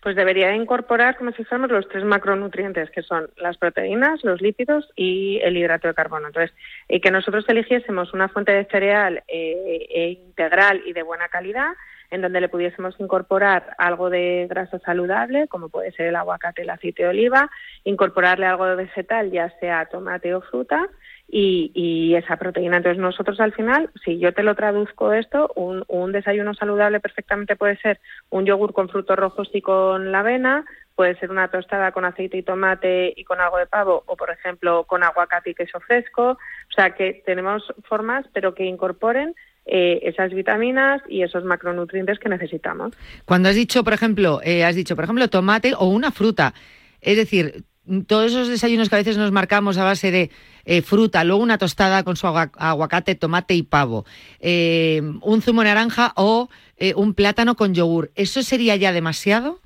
[0.00, 4.90] Pues debería incorporar, como si fuéramos, los tres macronutrientes, que son las proteínas, los lípidos
[4.96, 6.26] y el hidrato de carbono.
[6.28, 6.54] Entonces,
[6.88, 11.72] y que nosotros eligiésemos una fuente de cereal eh, e integral y de buena calidad,
[12.10, 16.70] en donde le pudiésemos incorporar algo de grasa saludable, como puede ser el aguacate, el
[16.70, 17.50] aceite de oliva,
[17.84, 20.88] incorporarle algo de vegetal, ya sea tomate o fruta,
[21.28, 22.76] y, esa proteína.
[22.76, 27.56] Entonces nosotros al final, si yo te lo traduzco esto, un, un desayuno saludable perfectamente
[27.56, 27.98] puede ser
[28.30, 32.38] un yogur con frutos rojos y con la avena, puede ser una tostada con aceite
[32.38, 36.30] y tomate y con algo de pavo, o por ejemplo con aguacate y queso fresco.
[36.32, 39.34] O sea que tenemos formas, pero que incorporen
[39.66, 42.94] eh, esas vitaminas y esos macronutrientes que necesitamos.
[43.24, 46.54] Cuando has dicho, por ejemplo, eh, has dicho, por ejemplo, tomate o una fruta,
[47.00, 47.64] es decir,
[48.06, 50.30] todos esos desayunos que a veces nos marcamos a base de
[50.64, 54.06] eh, fruta, luego una tostada con su aguacate, tomate y pavo,
[54.40, 59.60] eh, un zumo de naranja o eh, un plátano con yogur, ¿eso sería ya demasiado?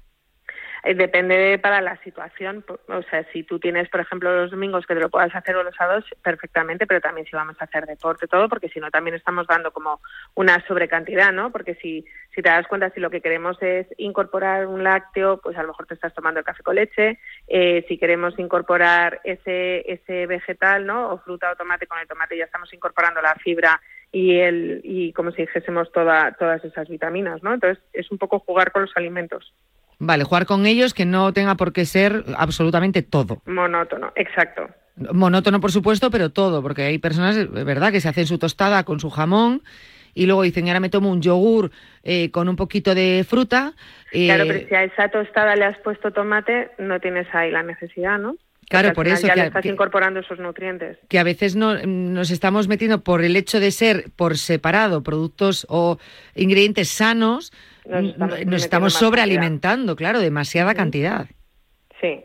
[0.88, 2.64] Eh, depende para la situación.
[2.88, 5.62] O sea, si tú tienes, por ejemplo, los domingos que te lo puedas hacer o
[5.62, 9.14] los sábados, perfectamente, pero también si vamos a hacer deporte, todo, porque si no, también
[9.14, 10.00] estamos dando como
[10.34, 11.52] una sobrecantidad, ¿no?
[11.52, 15.58] Porque si, si te das cuenta, si lo que queremos es incorporar un lácteo, pues
[15.58, 17.18] a lo mejor te estás tomando el café con leche.
[17.48, 21.10] Eh, si queremos incorporar ese, ese vegetal, ¿no?
[21.10, 23.78] O fruta o tomate, con el tomate ya estamos incorporando la fibra
[24.10, 27.52] y el y como si dijésemos toda, todas esas vitaminas, ¿no?
[27.52, 29.52] Entonces es un poco jugar con los alimentos.
[29.98, 33.42] Vale, jugar con ellos que no tenga por qué ser absolutamente todo.
[33.46, 34.68] Monótono, exacto.
[35.12, 39.00] Monótono, por supuesto, pero todo, porque hay personas, ¿verdad?, que se hacen su tostada con
[39.00, 39.62] su jamón
[40.14, 41.70] y luego dicen, ahora me tomo un yogur
[42.02, 43.74] eh, con un poquito de fruta.
[44.10, 47.62] Claro, pero eh, si a esa tostada le has puesto tomate, no tienes ahí la
[47.62, 48.36] necesidad, ¿no?
[48.68, 49.26] Claro, por eso.
[49.26, 50.98] Ya le estás incorporando esos nutrientes.
[51.08, 55.66] Que a veces no, nos estamos metiendo por el hecho de ser por separado productos
[55.70, 55.98] o
[56.34, 57.52] ingredientes sanos,
[57.86, 61.26] nos estamos, sobrealimentando, claro, demasiada cantidad.
[62.00, 62.24] Sí.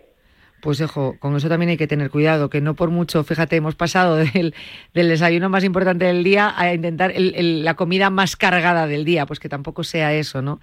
[0.62, 3.75] Pues dejo, con eso también hay que tener cuidado, que no por mucho, fíjate, hemos
[3.75, 4.53] pasado del,
[4.93, 9.49] desayuno más importante del día a intentar la comida más cargada del día, pues que
[9.49, 10.60] tampoco sea eso, ¿no?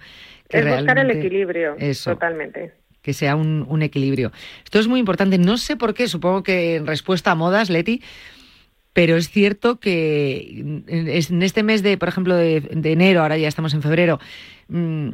[0.47, 4.31] Que es buscar el equilibrio, totalmente que sea un, un, equilibrio.
[4.63, 5.37] Esto es muy importante.
[5.37, 8.01] No sé por qué, supongo que en respuesta a modas, Leti,
[8.93, 13.73] pero es cierto que en este mes de, por ejemplo, de, enero, ahora ya estamos
[13.73, 14.19] en febrero,
[14.67, 15.11] mm,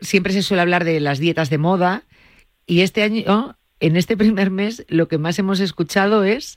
[0.00, 2.04] siempre se suele hablar de las dietas de moda
[2.66, 6.56] y este año, en este primer mes, lo que más hemos escuchado es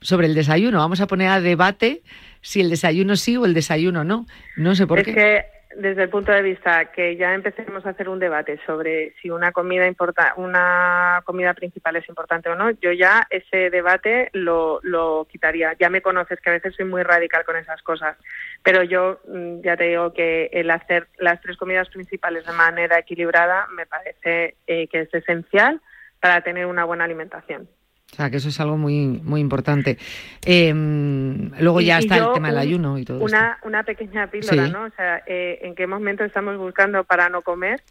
[0.00, 0.78] sobre el desayuno.
[0.78, 2.02] Vamos a poner a debate
[2.42, 4.26] si el desayuno sí o el desayuno no.
[4.56, 5.44] No sé por qué
[5.76, 9.52] desde el punto de vista que ya empecemos a hacer un debate sobre si una
[9.52, 15.26] comida importa, una comida principal es importante o no, yo ya ese debate lo, lo
[15.30, 15.74] quitaría.
[15.78, 18.16] Ya me conoces que a veces soy muy radical con esas cosas,
[18.62, 22.98] pero yo mm, ya te digo que el hacer las tres comidas principales de manera
[22.98, 25.80] equilibrada me parece eh, que es esencial
[26.20, 27.68] para tener una buena alimentación.
[28.12, 29.96] O sea, que eso es algo muy muy importante.
[30.44, 34.84] Em, luego ya está el tema del ayuno y todo una, Una pequeña píldora, ¿no?
[34.84, 37.82] O sea, eh, ¿en qué momento estamos buscando para no comer?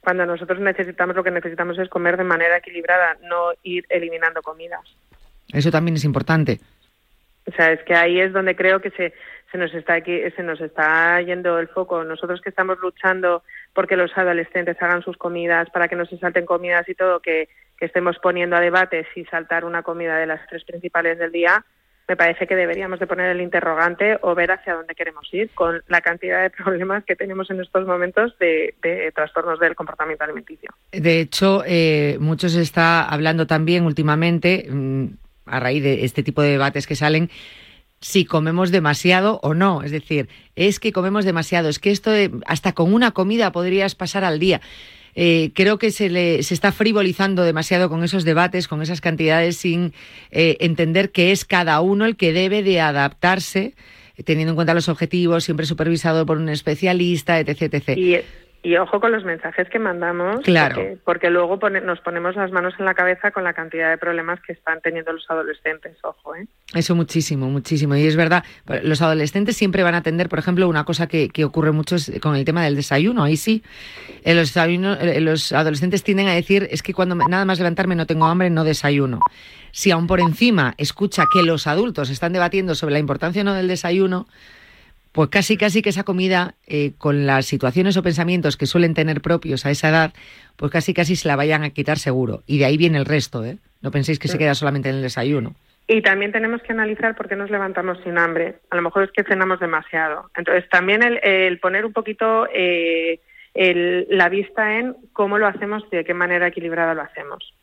[0.00, 4.80] Cuando nosotros necesitamos, lo que necesitamos es comer de manera equilibrada, no ir eliminando comidas.
[5.52, 6.60] Eso también es importante.
[7.46, 9.12] O sea, es que ahí es donde creo que se,
[9.56, 12.04] se nos está aquí, se nos está yendo el foco.
[12.04, 13.42] Nosotros que estamos luchando
[13.72, 17.48] porque los adolescentes hagan sus comidas, para que no se salten comidas y todo, que
[17.78, 21.64] que estemos poniendo a debate si saltar una comida de las tres principales del día,
[22.08, 25.82] me parece que deberíamos de poner el interrogante o ver hacia dónde queremos ir con
[25.88, 28.74] la cantidad de problemas que tenemos en estos momentos de,
[29.14, 30.70] trastornos del comportamiento alimenticio.
[30.92, 35.06] De hecho, eh, mucho está hablando también últimamente, mm,
[35.46, 37.28] a raíz de este tipo de debates que salen,
[38.00, 39.82] si comemos demasiado o no.
[39.82, 42.10] Es decir, es que comemos demasiado, es que esto
[42.46, 44.60] hasta con una comida podrías pasar al día.
[45.14, 49.56] Eh, creo que se, le, se está frivolizando demasiado con esos debates, con esas cantidades,
[49.56, 49.94] sin
[50.30, 53.74] eh, entender que es cada uno el que debe de adaptarse
[54.24, 57.74] teniendo en cuenta los objetivos, siempre supervisado por un especialista, etc.
[57.74, 58.24] etc.
[58.66, 60.74] Y ojo con los mensajes que mandamos, Claro.
[60.74, 63.96] porque, porque luego pone- nos ponemos las manos en la cabeza con la cantidad de
[63.96, 66.48] problemas que están teniendo los adolescentes, ojo, ¿eh?
[66.74, 67.94] Eso muchísimo, muchísimo.
[67.94, 68.42] Y es verdad,
[68.82, 72.10] los adolescentes siempre van a atender, por ejemplo, una cosa que, que ocurre mucho es
[72.20, 73.22] con el tema del desayuno.
[73.22, 73.62] Ahí sí,
[74.24, 77.94] eh, los, desayuno- eh, los adolescentes tienden a decir, es que cuando nada más levantarme
[77.94, 79.20] no tengo hambre, no desayuno.
[79.70, 83.54] Si aún por encima escucha que los adultos están debatiendo sobre la importancia o no
[83.54, 84.26] del desayuno,
[85.16, 89.20] pues casi casi que esa comida, eh, con las situaciones o pensamientos que suelen tener
[89.20, 90.12] propios a esa edad,
[90.56, 92.42] pues casi casi se la vayan a quitar seguro.
[92.46, 93.56] Y de ahí viene el resto, ¿eh?
[93.80, 95.54] No penséis que se queda solamente en el desayuno.
[95.88, 98.56] Y también tenemos que analizar por qué nos levantamos sin hambre.
[98.70, 100.30] A lo mejor es que cenamos demasiado.
[100.36, 103.20] Entonces, también el, el poner un poquito eh,
[103.54, 107.54] el- la vista en cómo lo hacemos y de qué manera equilibrada lo hacemos.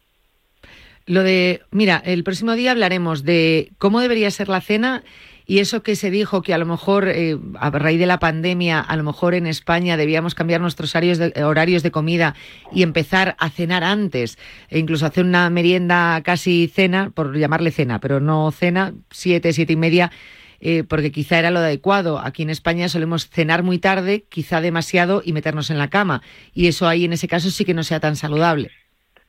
[1.06, 5.04] Lo de, mira, el próximo día hablaremos de cómo debería ser la cena
[5.46, 8.80] y eso que se dijo que a lo mejor eh, a raíz de la pandemia,
[8.80, 12.36] a lo mejor en España debíamos cambiar nuestros horarios de, horarios de comida
[12.72, 14.38] y empezar a cenar antes
[14.70, 19.74] e incluso hacer una merienda casi cena, por llamarle cena, pero no cena, siete, siete
[19.74, 20.12] y media.
[20.66, 22.20] eh, porque quizá era lo adecuado.
[22.20, 26.22] Aquí en España solemos cenar muy tarde, quizá demasiado, y meternos en la cama.
[26.54, 28.72] Y eso ahí en ese caso sí que no sea tan saludable.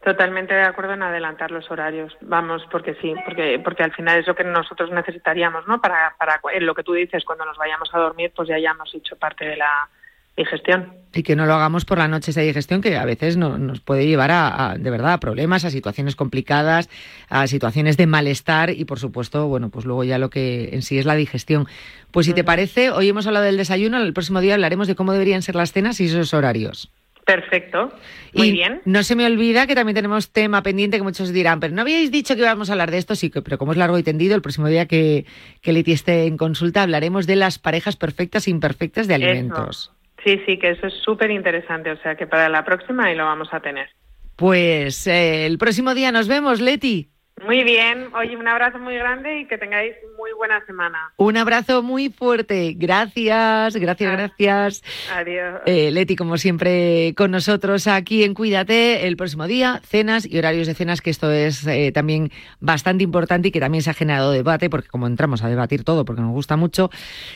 [0.05, 2.15] Totalmente de acuerdo en adelantar los horarios.
[2.21, 5.81] Vamos, porque sí, porque porque al final es lo que nosotros necesitaríamos, ¿no?
[5.81, 9.17] Para para lo que tú dices cuando nos vayamos a dormir, pues ya hayamos hecho
[9.17, 9.89] parte de la
[10.37, 10.93] digestión.
[11.15, 13.79] y que no lo hagamos por la noche esa digestión que a veces no- nos
[13.81, 16.91] puede llevar a, a, de verdad a problemas, a situaciones complicadas,
[17.29, 20.99] a situaciones de malestar y por supuesto, bueno, pues luego ya lo que en sí
[20.99, 21.67] es la digestión.
[22.11, 25.13] Pues si te parece, hoy hemos hablado del desayuno, el próximo día hablaremos de cómo
[25.13, 26.91] deberían ser las cenas y esos horarios.
[27.25, 27.93] Perfecto.
[28.35, 28.83] Muy y bien.
[28.85, 32.11] no se me olvida que también tenemos tema pendiente que muchos dirán, pero no habíais
[32.11, 34.35] dicho que íbamos a hablar de esto, sí, que- pero como es largo y tendido,
[34.35, 35.25] el próximo día que,
[35.63, 39.93] que Leti esté en consulta hablaremos de las parejas perfectas e imperfectas de alimentos.
[40.25, 41.91] Sí, sí, que eso es súper interesante.
[41.91, 43.89] O sea que para la próxima ahí lo vamos a tener.
[44.37, 47.11] Pues eh, el próximo día nos vemos, Leti.
[47.43, 48.09] Muy bien.
[48.15, 51.13] Oye, un abrazo muy grande y que tengáis muy buena semana.
[51.17, 52.75] Un abrazo muy fuerte.
[52.77, 54.83] Gracias, gracias, gracias.
[55.13, 55.61] Adiós.
[55.67, 60.69] Eh, Leti, como siempre, con nosotros aquí en Cuídate el próximo día, cenas y horarios
[60.69, 64.31] de cenas, que esto es eh, también bastante importante y que también se ha generado
[64.31, 66.91] debate, porque como entramos a debatir todo, porque nos gusta mucho.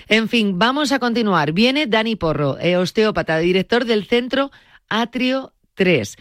[0.08, 1.52] En fin, vamos a continuar.
[1.52, 4.52] Viene Dani Porro, eh, osteópata, director del centro
[4.88, 6.16] Atrio 3.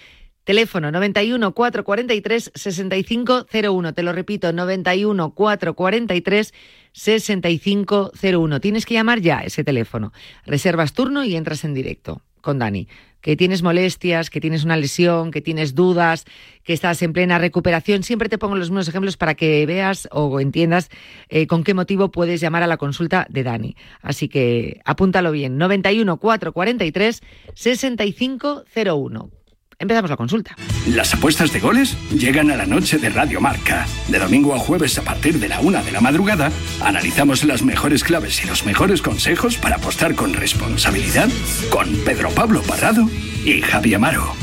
[0.47, 3.93] Teléfono 91 443 6501.
[3.93, 6.53] Te lo repito, 91 443
[6.93, 8.62] 6501.
[8.62, 10.13] Tienes que llamar ya ese teléfono.
[10.45, 12.88] Reservas turno y entras en directo con Dani.
[13.19, 16.23] Que tienes molestias, que tienes una lesión, que tienes dudas,
[16.63, 18.03] que estás en plena recuperación.
[18.03, 20.89] Siempre te pongo los mismos ejemplos para que veas o entiendas
[21.27, 23.75] eh, con qué motivo puedes llamar a la consulta de Dani.
[24.01, 25.57] Así que apúntalo bien.
[25.57, 27.21] 91 443
[27.53, 29.37] 6501.
[29.79, 30.55] Empezamos la consulta.
[30.87, 33.85] Las apuestas de goles llegan a la noche de Radio Marca.
[34.07, 38.03] De domingo a jueves a partir de la una de la madrugada, analizamos las mejores
[38.03, 41.29] claves y los mejores consejos para apostar con responsabilidad
[41.69, 43.07] con Pedro Pablo Parrado
[43.45, 44.33] y Javi Amaro.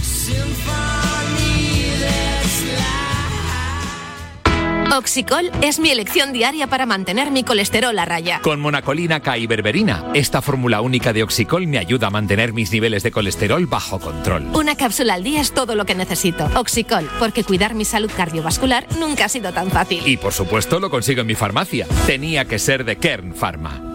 [4.97, 8.41] Oxicol es mi elección diaria para mantener mi colesterol a raya.
[8.43, 12.71] Con monacolina K y berberina, esta fórmula única de Oxicol me ayuda a mantener mis
[12.71, 14.47] niveles de colesterol bajo control.
[14.55, 16.49] Una cápsula al día es todo lo que necesito.
[16.55, 20.07] Oxicol, porque cuidar mi salud cardiovascular nunca ha sido tan fácil.
[20.07, 21.87] Y por supuesto lo consigo en mi farmacia.
[22.07, 23.94] Tenía que ser de Kern Pharma.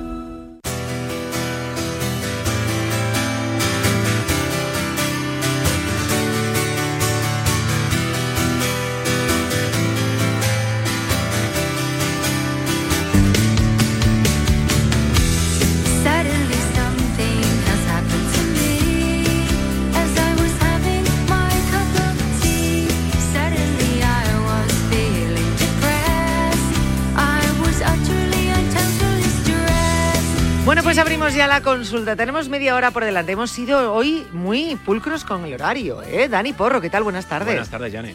[31.59, 32.15] La consulta.
[32.15, 33.33] Tenemos media hora por delante.
[33.33, 36.29] Hemos sido hoy muy pulcros con el horario, ¿eh?
[36.29, 37.03] Dani Porro, ¿qué tal?
[37.03, 37.47] Buenas tardes.
[37.47, 38.13] Buenas tardes, Jane.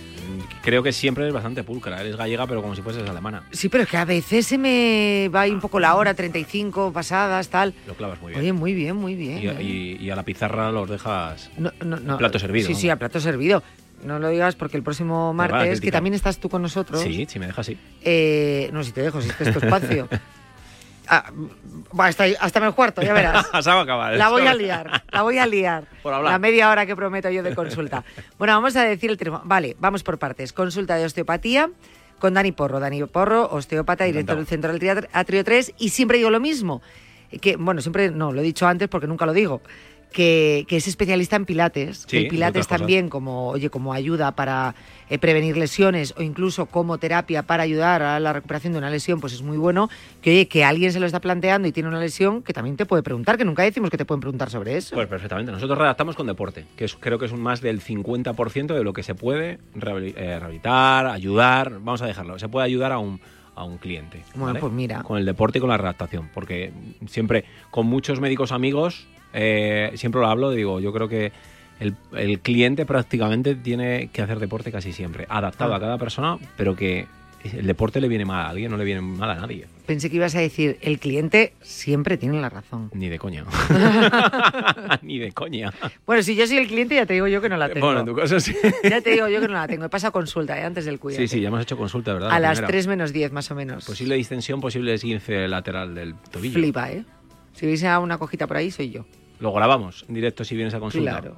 [0.63, 2.01] Creo que siempre es bastante pulcra.
[2.01, 3.43] Eres gallega, pero como si fueses alemana.
[3.53, 6.91] Sí, pero es que a veces se me va ahí un poco la hora, 35
[6.93, 7.75] pasadas, tal.
[7.87, 8.41] Lo clavas muy bien.
[8.41, 9.39] Oye, muy bien, muy bien.
[9.43, 9.63] y, ¿eh?
[9.63, 12.17] y- y a la pizarra los dejas No, no, no.
[12.17, 12.67] plato servido.
[12.67, 13.63] Sí, sí, a plato servido.
[14.05, 17.01] No lo digas porque el próximo martes, que también estás tú con nosotros.
[17.03, 17.79] Sí, si me dejas así.
[18.03, 20.09] eh, no, si te dejo, si este es tu espacio.
[21.09, 21.31] Ah,
[21.99, 23.47] hasta, hasta menos cuarto, ya verás.
[23.63, 24.15] Se va a acabar.
[24.15, 25.87] La voy a liar, la voy a liar.
[26.03, 26.33] Por hablar.
[26.33, 28.05] La media hora que prometo yo de consulta.
[28.39, 29.43] Bueno, vamos a decir el teléfono.
[29.45, 30.53] Vale, vamos por partes.
[30.53, 31.71] Consulta de osteopatía
[32.19, 32.81] con Dani Porro.
[32.81, 35.75] Dani Porro, osteópata, director del Centro del Atrio 3.
[35.79, 36.83] Y siempre digo lo mismo.
[37.41, 39.61] Que, bueno, siempre no, lo he dicho antes porque nunca lo digo.
[40.15, 42.05] Que, que es especialista en pilates.
[42.09, 44.75] Sí, el pilates también como, oye, como ayuda para
[45.11, 49.21] eh, prevenir lesiones o incluso como terapia para ayudar a la recuperación de una lesión,
[49.21, 49.91] pues es muy bueno.
[50.23, 52.87] Que oye, que alguien se lo está planteando y tiene una lesión, que también te
[52.87, 54.95] puede preguntar, que nunca decimos que te pueden preguntar sobre eso.
[54.95, 55.51] Pues perfectamente.
[55.53, 58.93] Nosotros redactamos con deporte, que es- creo que es un más del 50% de lo
[58.93, 61.71] que se puede eh, rehabilitar, ayudar.
[61.81, 62.39] Vamos a dejarlo.
[62.39, 63.21] Se puede ayudar a un,
[63.57, 64.23] a un cliente.
[64.35, 64.61] Bueno, ¿vale?
[64.61, 65.03] pues mira.
[65.03, 66.31] Con el deporte y con la redactación.
[66.33, 66.73] Porque
[67.09, 71.33] siempre, con muchos médicos amigos, eh, siempre lo hablo, digo, yo creo que
[71.81, 75.77] el, el cliente prácticamente tiene que hacer deporte casi siempre, adaptado Ah.
[75.77, 77.07] a cada persona, pero que
[77.45, 79.67] el deporte le viene mal a alguien, no le viene mal a nadie.
[79.85, 82.89] Pensé que ibas a decir, el cliente siempre tiene la razón.
[82.95, 83.45] Ni de coña.
[85.03, 85.71] Ni de coña.
[86.07, 87.85] Bueno, si yo soy el cliente, ya te digo yo que no la tengo.
[87.87, 88.55] Bueno, en tu caso sí.
[88.83, 89.85] Ya te digo yo que no la tengo.
[89.85, 90.63] He pasado consulta ¿eh?
[90.65, 91.21] antes del cuidado.
[91.23, 92.31] Sí, sí, ya hemos hecho consulta, ¿verdad?
[92.31, 92.69] A La las primera.
[92.73, 93.85] 3 menos 10 más o menos.
[93.85, 96.55] Posible distensión, posible esguince lateral del tobillo.
[96.55, 97.05] Flipa, ¿eh?
[97.53, 99.05] Si veis a una cojita por ahí, soy yo.
[99.41, 101.21] Lo grabamos en directo si vienes a consulta.
[101.21, 101.37] Claro.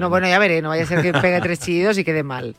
[0.00, 0.60] No, bueno, ya veré.
[0.60, 2.56] No vaya a ser que pegue tres chillidos y quede mal.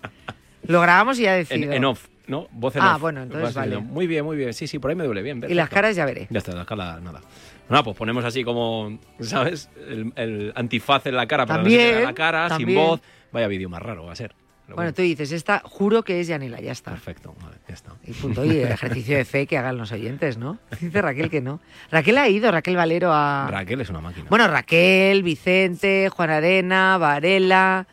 [0.68, 1.72] Lo grabamos y ya decido.
[1.74, 2.48] en off, ¿no?
[2.52, 3.02] Voz en Ah, off.
[3.02, 3.78] bueno, entonces vale.
[3.80, 4.54] Muy bien, muy bien.
[4.54, 5.44] Sí, sí, por ahí me duele bien.
[5.48, 6.28] Y las caras ya veré.
[6.30, 7.20] Ya está, las caras nada.
[7.68, 9.70] Bueno, pues ponemos así como, ¿sabes?
[9.90, 12.80] El, el antifaz en la cara, pero no se También, la cara, sin también.
[12.80, 13.02] voz.
[13.32, 14.34] Vaya vídeo más raro va a ser.
[14.68, 16.92] Bueno, tú dices, esta juro que es Yanila, ya está.
[16.92, 17.92] Perfecto, vale, ya está.
[18.06, 18.46] Y punto.
[18.46, 20.58] Y el ejercicio de fe que hagan los oyentes, ¿no?
[20.80, 21.60] Dice Raquel que no.
[21.92, 23.48] Raquel ha ido, Raquel Valero a...
[23.52, 24.28] Raquel es una máquina.
[24.30, 27.88] Bueno, Raquel, Vicente, Juan Arena, Varela,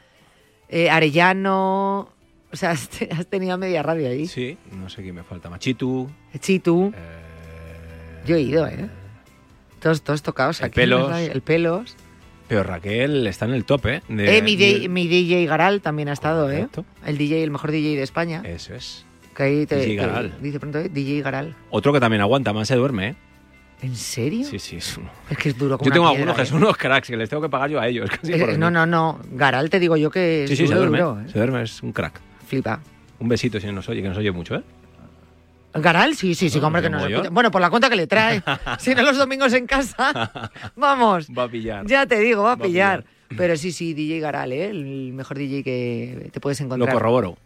[0.68, 2.08] eh, Arellano...
[2.52, 4.26] O sea, has, te- has tenido media radio ahí.
[4.26, 5.48] Sí, no sé quién me falta.
[5.50, 6.10] Machitu,
[6.40, 6.92] Chitu.
[6.96, 8.88] Eh, Yo he ido, ¿eh?
[9.80, 10.74] Todos, todos tocados El aquí.
[10.76, 11.16] Pelos.
[11.16, 11.96] El Pelos.
[12.50, 14.02] Pero Raquel está en el top, ¿eh?
[14.08, 16.68] De- Eh, mi, de- DJ, mi DJ Garal también ha estado, ¿eh?
[17.06, 18.42] El DJ, el mejor DJ de España.
[18.44, 19.06] Eso es.
[19.36, 20.34] Que ahí te, DJ te- Garal.
[20.42, 20.88] dice pronto, ¿eh?
[20.88, 21.54] DJ Garal.
[21.70, 23.14] Otro que también aguanta, más se duerme, ¿eh?
[23.82, 24.44] ¿En serio?
[24.44, 25.08] Sí, sí, es uno.
[25.30, 27.40] Es que es duro como Yo tengo algunos que son unos cracks que les tengo
[27.42, 28.10] que pagar yo a ellos.
[28.10, 28.38] casi ¿eh?
[28.38, 29.18] por Eh, no, no, no.
[29.32, 30.98] Garal te digo yo que es Sí, sí, se duerme.
[30.98, 31.24] duro, ¿eh?
[31.32, 32.20] Se duerme, es un crack.
[32.46, 32.80] Flipa.
[33.20, 34.62] Un besito si nos oye, que nos oye mucho, ¿eh?
[35.74, 37.30] Garal, sí, sí, sí, Bueno, hombre, que ¿como nos escucha.
[37.30, 38.42] Bueno, por la cuenta que le trae.
[38.78, 40.50] si no los domingos en casa.
[40.76, 41.28] Vamos.
[41.36, 41.86] Va a pillar.
[41.86, 43.04] Ya te digo, va a Va a pillar.
[43.36, 44.70] Pero sí, sí, DJ Garal, ¿eh?
[44.70, 46.92] El mejor DJ que te puedes Lo encontrar.
[46.92, 47.38] corroboro.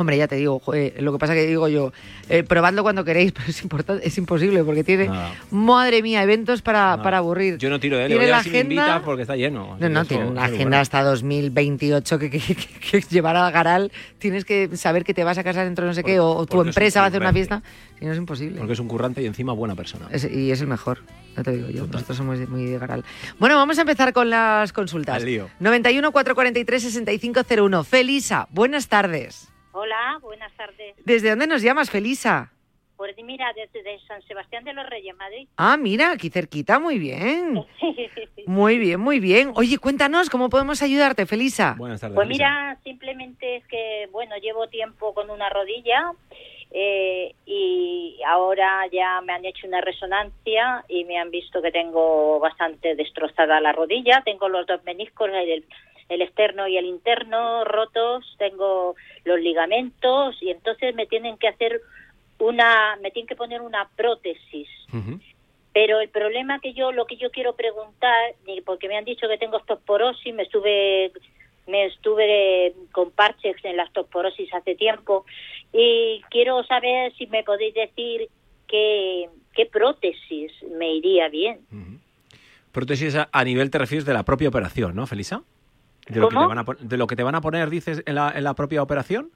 [0.00, 1.92] Hombre, ya te digo, joder, lo que pasa que digo yo,
[2.28, 5.10] eh, probadlo cuando queréis, pero es importante, es imposible porque tiene,
[5.50, 7.58] madre mía, eventos para, para aburrir.
[7.58, 8.08] Yo no tiro de él.
[8.12, 9.76] Tiene Voy a la si me agenda- invita porque está lleno.
[9.80, 14.44] No, no, tiene una agenda hasta 2028 que, que, que, que llevar a Garal, tienes
[14.44, 17.00] que saber que te vas a casar dentro de no sé qué, o, tu empresa
[17.00, 17.62] va a hacer una fiesta,
[18.00, 18.58] y no es imposible.
[18.58, 20.06] Porque es un currante y encima buena persona.
[20.12, 21.00] Es- y es el mejor,
[21.36, 21.86] ya te digo yo.
[21.88, 23.04] Nosotros somos muy de Garal.
[23.40, 25.16] Bueno, vamos a empezar con las consultas.
[25.16, 25.48] Al lío.
[25.58, 27.82] 91 443 6501.
[27.82, 29.48] Felisa, buenas tardes.
[29.80, 30.96] Hola, buenas tardes.
[31.04, 32.50] ¿Desde dónde nos llamas, Felisa?
[32.96, 35.46] Pues mira, desde San Sebastián de los Reyes, Madrid.
[35.56, 37.64] Ah, mira, aquí cerquita, muy bien.
[38.46, 39.52] Muy bien, muy bien.
[39.56, 41.74] Oye, cuéntanos, ¿cómo podemos ayudarte, Felisa?
[41.76, 42.14] Buenas tardes.
[42.14, 46.12] Pues mira, simplemente es que, bueno, llevo tiempo con una rodilla
[46.70, 52.38] eh, y ahora ya me han hecho una resonancia y me han visto que tengo
[52.40, 54.22] bastante destrozada la rodilla.
[54.24, 55.64] Tengo los dos meniscos, el,
[56.08, 61.80] el externo y el interno rotos, tengo los ligamentos y entonces me tienen que hacer
[62.38, 64.68] una, me tienen que poner una prótesis.
[65.72, 68.34] Pero el problema que yo, lo que yo quiero preguntar,
[68.64, 71.12] porque me han dicho que tengo osteoporosis, me estuve,
[71.66, 75.24] me estuve con parches en la osteoporosis hace tiempo,
[75.72, 78.28] y quiero saber si me podéis decir
[78.66, 81.60] qué, qué prótesis me iría bien.
[82.72, 85.42] Prótesis a, a nivel te refieres de la propia operación, ¿no, Felisa?
[86.08, 88.14] De lo, que te van a, de lo que te van a poner, dices, en
[88.14, 89.30] la, en la propia operación.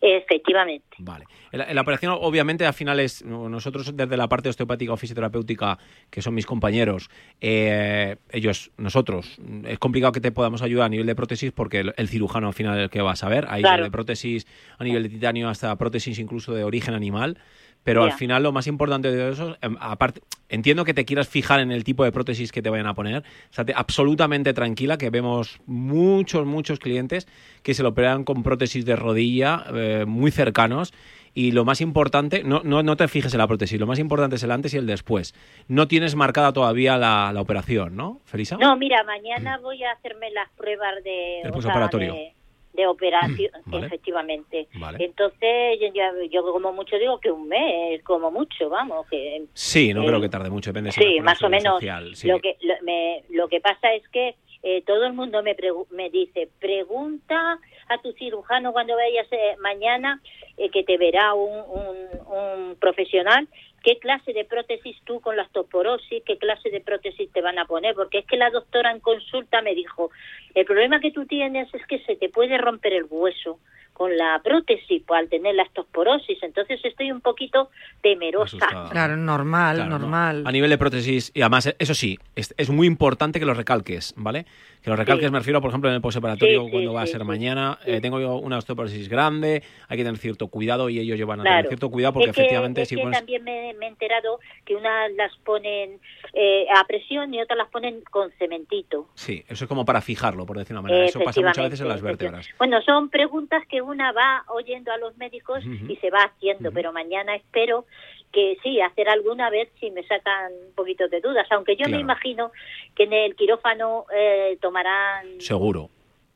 [0.00, 0.86] Efectivamente.
[0.98, 1.24] Vale.
[1.50, 5.76] La, la operación, obviamente, al final es no- nosotros desde la parte osteopática o fisioterapéutica,
[6.10, 7.10] que son mis compañeros,
[7.40, 11.94] eh, ellos, nosotros, es complicado que te podamos ayudar a nivel de prótesis porque el,
[11.96, 13.46] el cirujano al final es el que va a saber.
[13.48, 13.82] Hay Claro.
[13.82, 14.46] desde prótesis
[14.78, 17.38] a nivel de titanio hasta prótesis incluso de origen animal.
[17.84, 21.60] Pero al final lo más importante de eso, em, aparte, entiendo que te quieras fijar
[21.60, 23.22] en el tipo de prótesis que te vayan a poner.
[23.50, 27.26] Estate absolutamente tranquila, que vemos muchos, muchos clientes
[27.62, 30.92] que se lo operan con prótesis de rodilla eh, muy cercanos.
[31.34, 34.36] Y lo más importante, no, no, no te fijes en la prótesis, lo más importante
[34.36, 35.34] es el antes y el después.
[35.68, 38.56] No tienes marcada todavía la, la operación, ¿no, Felisa?
[38.56, 42.34] No, mira, mañana voy a hacerme las pruebas de, Del o de,
[42.72, 43.86] de operación, Vale.
[43.86, 44.68] efectivamente.
[44.74, 45.04] Vale.
[45.04, 50.02] Entonces, yo, yo como mucho digo que un mes, como mucho, vamos, que Sí, no
[50.02, 51.74] Eh, creo que tarde mucho, depende si Sí, más o menos.
[51.74, 52.28] social, sí.
[52.28, 55.86] Lo que lo, me- lo que pasa es que eh, todo el mundo me pregu-
[55.90, 57.58] me dice, pregunta
[57.88, 60.20] a tu cirujano cuando vayas eh, mañana,
[60.56, 61.96] eh, que te verá un, un,
[62.36, 63.48] un profesional,
[63.88, 67.64] qué clase de prótesis tú con la osteoporosis, qué clase de prótesis te van a
[67.64, 70.10] poner, porque es que la doctora en consulta me dijo,
[70.54, 73.58] el problema que tú tienes es que se te puede romper el hueso
[73.98, 77.68] con la prótesis pues, al tener la osteoporosis, entonces estoy un poquito
[78.00, 78.88] temerosa.
[78.90, 79.98] Claro, normal, Claro, ¿no?
[79.98, 80.44] normal.
[80.46, 84.14] A nivel de prótesis, y además, eso sí, es, es muy importante que lo recalques,
[84.16, 84.46] ¿vale?
[84.82, 85.32] Que lo recalques, Sí.
[85.32, 87.26] me refiero, por ejemplo, en el postoperatorio, Sí, sí, cuando va a sí, ser sí.
[87.26, 87.78] mañana.
[87.84, 91.42] eh, tengo yo una osteoporosis grande, hay que tener cierto cuidado y ellos llevan a
[91.42, 91.56] Claro.
[91.58, 93.88] tener cierto cuidado porque es que, efectivamente es si que pones- también me, me he
[93.88, 95.98] enterado que unas las ponen
[96.32, 99.08] eh, a presión y otras las ponen con cementito.
[99.14, 101.04] Sí, eso es como para fijarlo, por decir una manera.
[101.04, 102.48] Eso pasa muchas veces en las vértebras.
[102.58, 106.92] Bueno, son preguntas que una va oyendo a los médicos y se va haciendo, pero
[106.92, 107.86] mañana espero
[108.32, 111.98] que sí, hacer alguna vez si me sacan un poquito de dudas, aunque yo me
[111.98, 112.52] imagino
[112.94, 115.88] que en el quirófano eh, tomarán, Seguro.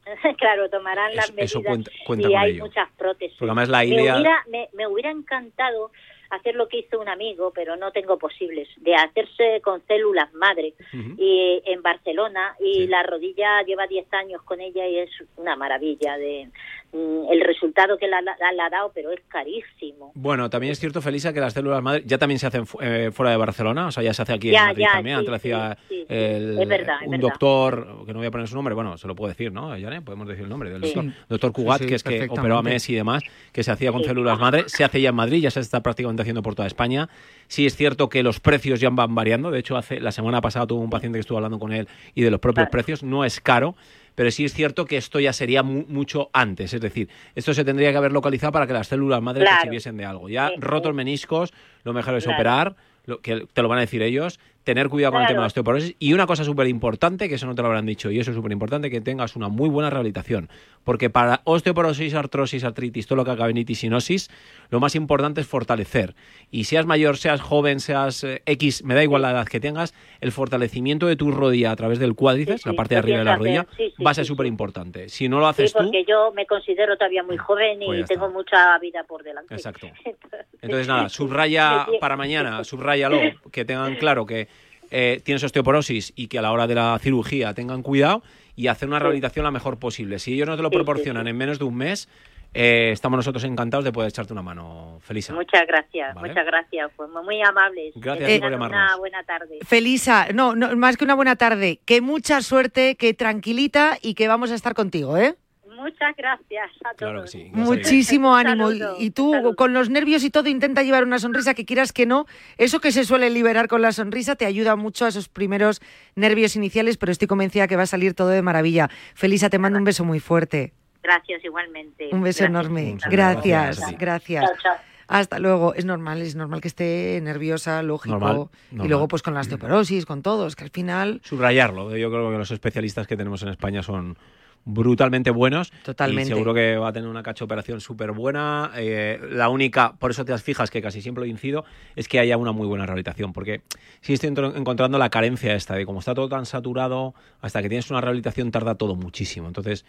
[0.39, 2.65] claro, tomarán las Eso- medidas eso cuenta- cuenta y hay ello.
[2.65, 3.37] muchas prótesis.
[3.39, 5.93] Porque además la me, idea- hubiera, me, me hubiera encantado
[6.31, 10.73] hacer lo que hizo un amigo, pero no tengo posibles, de hacerse con células madre
[11.19, 16.17] y en Barcelona y la rodilla lleva 10 años con ella y es una maravilla
[16.17, 16.49] de
[16.93, 20.13] el resultado que la, la- la ha dado, pero es carísimo.
[20.15, 23.11] Bueno, también es cierto, Felisa, que las células madre ya también se hacen fu- eh,
[23.13, 25.15] fuera de Barcelona, o sea, ya se hace aquí Ya, en Madrid ya, también.
[25.17, 26.07] sí, Antes lo hacía sí, sí, sí.
[26.15, 29.15] el- Es verdad, un doctor, que no voy a poner su nombre, bueno, se lo
[29.17, 30.03] puedo decir, ¿no, Yane?
[30.03, 31.13] Podemos decir el nombre del Sí.
[31.29, 31.53] doctor.
[31.53, 33.23] Cugat, Sí, sí, que es que operó a Messi y demás,
[33.53, 34.09] que se hacía con Sí.
[34.09, 34.65] células madre.
[34.69, 37.09] Se hace ya en Madrid, ya se está prácticamente haciendo por toda España.
[37.49, 39.51] Sí es cierto que los precios ya van variando.
[39.51, 42.23] De hecho, hace la semana pasada tuve un paciente que estuvo hablando con él y
[42.23, 43.03] de los propios precios.
[43.03, 43.75] No es caro,
[44.15, 46.73] pero sí es cierto que esto ya sería mu- mucho antes.
[46.75, 49.63] Es decir, esto se tendría que haber localizado para que las células madres Claro.
[49.63, 50.29] sirviesen de algo.
[50.29, 51.53] Ya rotos meniscos,
[51.85, 52.37] lo mejor es Claro.
[52.39, 55.43] operar, lo, que te lo van a decir ellos, tener cuidado con el tema de
[55.43, 55.97] la osteoporosis.
[55.99, 58.37] Y una cosa súper importante, que eso no te lo habrán dicho, y eso es
[58.37, 60.49] súper importante, que tengas una muy buena rehabilitación.
[60.85, 64.31] Porque para osteoporosis, artrosis, artritis, todo lo que acabe en itisinosis,
[64.71, 66.15] lo más importante es fortalecer.
[66.51, 69.95] Y seas mayor, seas joven, seas eh, X, me da igual la edad que tengas,
[70.21, 73.25] el fortalecimiento de tu rodilla a través del cuádriceps, Sí, la parte de arriba de
[73.25, 73.67] la rodilla.
[73.77, 75.09] Sí, va a ser súper importante.
[75.09, 78.31] Si no lo haces tú, porque yo me considero todavía muy joven y Pues tengo
[78.31, 79.55] mucha vida por delante.
[79.55, 79.89] Exacto.
[80.63, 83.19] Entonces, nada, subraya para mañana, subrayalo,
[83.53, 84.49] que tengan claro que
[84.95, 88.23] eh, tienes osteoporosis y que a la hora de la cirugía tengan cuidado
[88.55, 90.19] y hacer una rehabilitación la mejor posible.
[90.19, 92.09] Si ellos no te lo Sí, sí, proporcionan en menos de un mes,
[92.55, 95.33] eh, estamos nosotros encantados de poder echarte una mano, Felisa.
[95.33, 96.29] Muchas gracias, Vale.
[96.29, 96.91] muchas gracias.
[96.95, 97.95] Pues muy amables.
[97.97, 98.79] Gracias por llamarnos.
[98.79, 99.59] Una buena tarde.
[99.65, 104.29] Felisa, no, no, más que una buena tarde, que mucha suerte, que tranquilita y que
[104.29, 105.37] vamos a estar contigo, ¿eh?
[105.83, 106.97] Muchas gracias a todos.
[106.97, 107.51] Claro que sí.
[107.53, 108.71] Muchísimo ánimo.
[108.71, 111.93] Y, saludo, y tú, con los nervios y todo, intenta llevar una sonrisa que quieras
[111.93, 112.27] que no.
[112.57, 115.81] Eso que se suele liberar con la sonrisa te ayuda mucho a esos primeros
[116.15, 118.89] nervios iniciales, pero estoy convencida que va a salir todo de maravilla.
[119.15, 120.73] Felisa, te mando un beso muy fuerte.
[121.03, 122.09] Gracias igualmente.
[122.13, 122.49] Un beso Gracias.
[122.49, 122.93] enorme.
[122.93, 124.45] Un Gracias, gracias.
[124.45, 124.77] Chao, chao.
[125.09, 125.75] Hasta luego.
[125.75, 128.19] Es normal, es normal que esté nerviosa, lógico.
[128.19, 130.47] Normal, Y luego, pues con la osteoporosis, con todo.
[130.47, 131.21] Es que al final.
[131.25, 131.95] Subrayarlo.
[131.97, 134.17] Yo creo que los especialistas que tenemos en España son
[134.65, 135.73] brutalmente buenos.
[135.85, 136.31] Totalmente.
[136.31, 138.71] Y seguro que va a tener una cacho operación súper buena.
[138.77, 141.65] Eh, la única, por eso te fijas que casi siempre lo incido,
[141.97, 143.33] es que haya una muy buena rehabilitación.
[143.33, 143.63] Porque
[144.01, 147.91] sí estoy encontrando la carencia esta de como está todo tan saturado, hasta que tienes
[147.91, 149.47] una rehabilitación tarda todo muchísimo.
[149.47, 149.85] Entonces,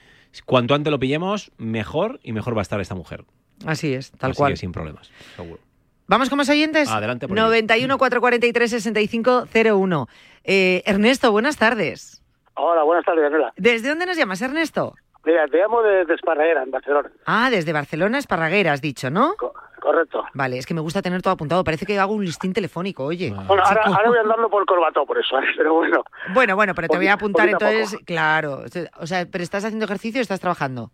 [0.46, 3.26] cuanto antes lo pillemos, mejor y mejor va a estar esta mujer.
[3.66, 4.54] Así es, tal Así cual.
[4.54, 5.60] que sin problemas, seguro.
[6.08, 6.90] Vamos con más oyentes.
[6.90, 7.46] Adelante por ello.
[7.46, 10.08] 91 443 65 01.
[10.44, 12.23] Eh, Ernesto, buenas tardes.
[12.56, 13.54] Hola, buenas tardes, Daniela.
[13.58, 14.94] ¿Desde dónde nos llamas, Ernesto?
[15.26, 17.10] Mira, te llamo de, de Esparraguera, en Barcelona.
[17.26, 19.36] Ah, desde Barcelona, Esparraguera, has dicho, ¿no?
[19.84, 20.24] Correcto.
[20.34, 21.64] Vale, es que me gusta tener todo apuntado.
[21.64, 23.32] Parece que hago un listín telefónico, oye.
[23.32, 25.46] Bueno, ahora, voy andando por el Corbato, por eso, ¿eh?
[25.58, 26.04] pero bueno.
[26.34, 28.64] Bueno, bueno, pero te voy a apuntar a entonces, claro.
[29.00, 30.92] O sea, ¿pero estás haciendo ejercicio o estás trabajando?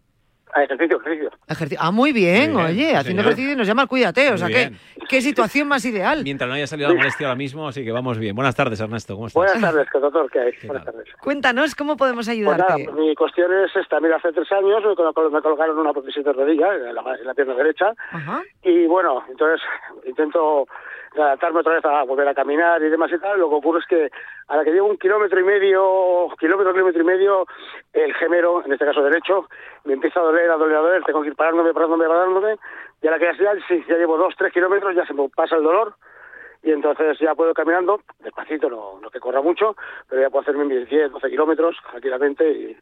[0.53, 1.31] Ah, ejercicio, ejercicio.
[1.47, 3.25] Ejerci- Ah, muy bien, Muy bien, oye, haciendo señor.
[3.33, 4.27] ejercicio nos llama al cuídate.
[4.27, 4.71] O Muy sea, ¿qué,
[5.07, 6.23] qué situación más ideal.
[6.23, 8.35] Mientras no haya salido la molestia ahora mismo, así que vamos bien.
[8.35, 9.13] Buenas tardes, Ernesto.
[9.15, 9.35] ¿Cómo estás?
[9.43, 10.31] Buenas tardes, ¿qué doctor?
[10.31, 10.51] ¿Qué hay?
[10.65, 11.05] Buenas tardes.
[11.21, 12.91] Cuéntanos, ¿cómo podemos Pues nada, ayudarte?
[12.93, 13.99] mi cuestión es esta.
[13.99, 14.95] Mira, hace tres años me
[15.41, 17.93] colocaron una prótesis de rodilla en la, en la pierna derecha.
[18.11, 18.41] Ajá.
[18.63, 19.61] Y bueno, entonces
[20.05, 20.67] intento
[21.15, 23.39] adaptarme otra vez a volver a caminar y demás y tal.
[23.39, 24.11] Lo que ocurre es que
[24.47, 27.45] a la que llevo un kilómetro y medio, kilómetro, kilómetro y medio,
[27.93, 29.47] el gemelo, en este caso derecho,
[29.85, 31.03] me empieza a doler, a doler, a doler.
[31.03, 32.57] Tengo que ir parándome, parándome, parándome.
[33.01, 35.55] Y a la que ya, sí, ya llevo dos, tres kilómetros, ya se me pasa
[35.55, 35.95] el dolor.
[36.61, 39.77] Y entonces ya puedo ir caminando, despacito, no, no que corra mucho,
[40.09, 42.77] pero ya puedo hacerme mis 10, 12 kilómetros tranquilamente y,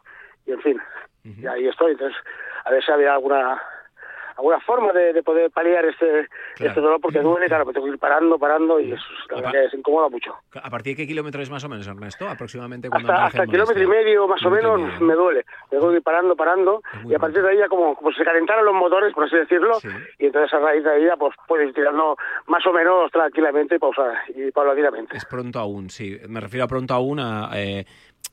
[0.48, 0.82] y en fin.
[1.24, 1.92] Y ahí estoy.
[1.92, 2.18] Entonces,
[2.66, 3.62] a ver si había alguna
[4.38, 6.28] alguna forma de, de poder paliar este,
[6.60, 10.10] este dolor porque duele, claro, tengo que ir parando, parando y eso, la se incomoda
[10.10, 10.36] mucho.
[10.62, 12.28] ¿A partir de qué kilómetro es más o menos, Ernesto?
[12.28, 15.46] Aproximadamente cuando Hasta, hasta el kilómetro y medio más o menos me duele.
[15.70, 18.66] Tengo que ir parando, parando y a partir de ahí ya como, como se calentaran
[18.66, 19.78] los motores, por así decirlo,
[20.20, 22.16] y entonces a raíz de ahí ya pues puedes ir tirando
[22.48, 25.18] más o menos tranquilamente y, pausa, y paulatinamente.
[25.18, 26.18] Es pronto aún, sí.
[26.28, 27.50] Me refiero a pronto aún a...
[27.56, 27.86] eh,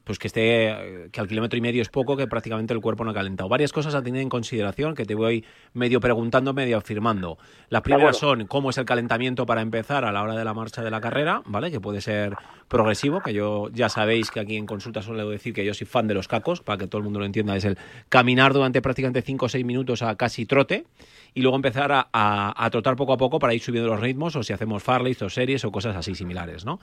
[0.05, 3.05] pues que esté eh, que al kilómetro y medio es poco, que prácticamente el cuerpo
[3.05, 3.49] no ha calentado.
[3.49, 7.39] Varias cosas a tener en consideración que te voy medio preguntando, medio afirmando.
[7.71, 10.83] Las primeras son cómo es el calentamiento para empezar a la hora de la marcha
[10.83, 11.71] de la carrera, ¿vale?
[11.71, 12.37] Que puede ser
[12.69, 16.07] progresivo, que yo ya sabéis que aquí en consulta suelo decir que yo soy fan
[16.07, 17.79] de los cacos, para que todo el mundo lo entienda, es el
[18.09, 20.85] caminar durante prácticamente 5 o 6 minutos a casi trote
[21.35, 24.37] y luego empezar a, a- a trotar poco a poco para ir subiendo los ritmos
[24.37, 26.79] o si hacemos farleys o series o cosas así similares, ¿no?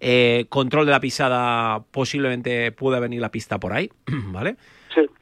[0.00, 3.90] Eh, control de la pisada, posiblemente pueda venir la pista por ahí,
[4.26, 4.56] ¿vale?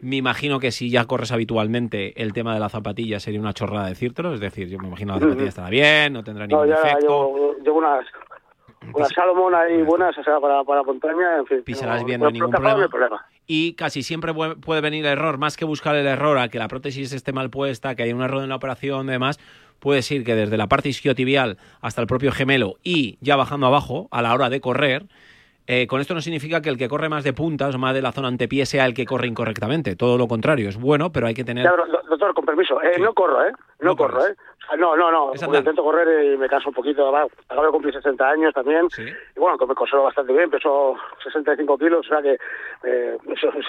[0.00, 3.86] Me imagino que si ya corres habitualmente, el tema de la zapatilla sería una chorrada
[3.86, 6.82] decírtelo, es decir, yo me imagino la zapatilla estará bien, no tendrá No, ningún ya
[6.82, 7.00] defecto.
[7.00, 8.06] llevo, llevo unas,
[8.94, 11.62] unas Salomon ahí buenas, o sea, para, para montaña, en fin.
[11.62, 13.26] Pisarás no- bien, no hay por ningún problema.
[13.46, 16.58] Y casi siempre pu- puede venir el error, más que buscar el error a que
[16.58, 19.38] la prótesis esté mal puesta, que hay un error en la operación y demás,
[19.80, 24.08] puede ser que desde la parte isquiotibial hasta el propio gemelo y ya bajando abajo,
[24.10, 25.06] a la hora de correr,
[25.66, 28.02] eh, con esto no significa que el que corre más de puntas o más de
[28.02, 29.94] la zona antepié sea el que corre incorrectamente.
[29.94, 31.64] Todo lo contrario, es bueno, pero hay que tener...
[31.64, 31.72] Ya,
[32.08, 33.52] doctor, con permiso, eh, no corro, ¿eh?
[33.80, 34.34] No, corro, ¿eh?
[34.70, 37.10] Sea, no, no, no, porque intento correr y me canso un poquito.
[37.10, 38.86] va, Acabo de cumplir 60 años también.
[39.36, 42.36] Y bueno, que me conservo bastante bien, peso 65 kilos, o sea que
[42.84, 43.16] eh,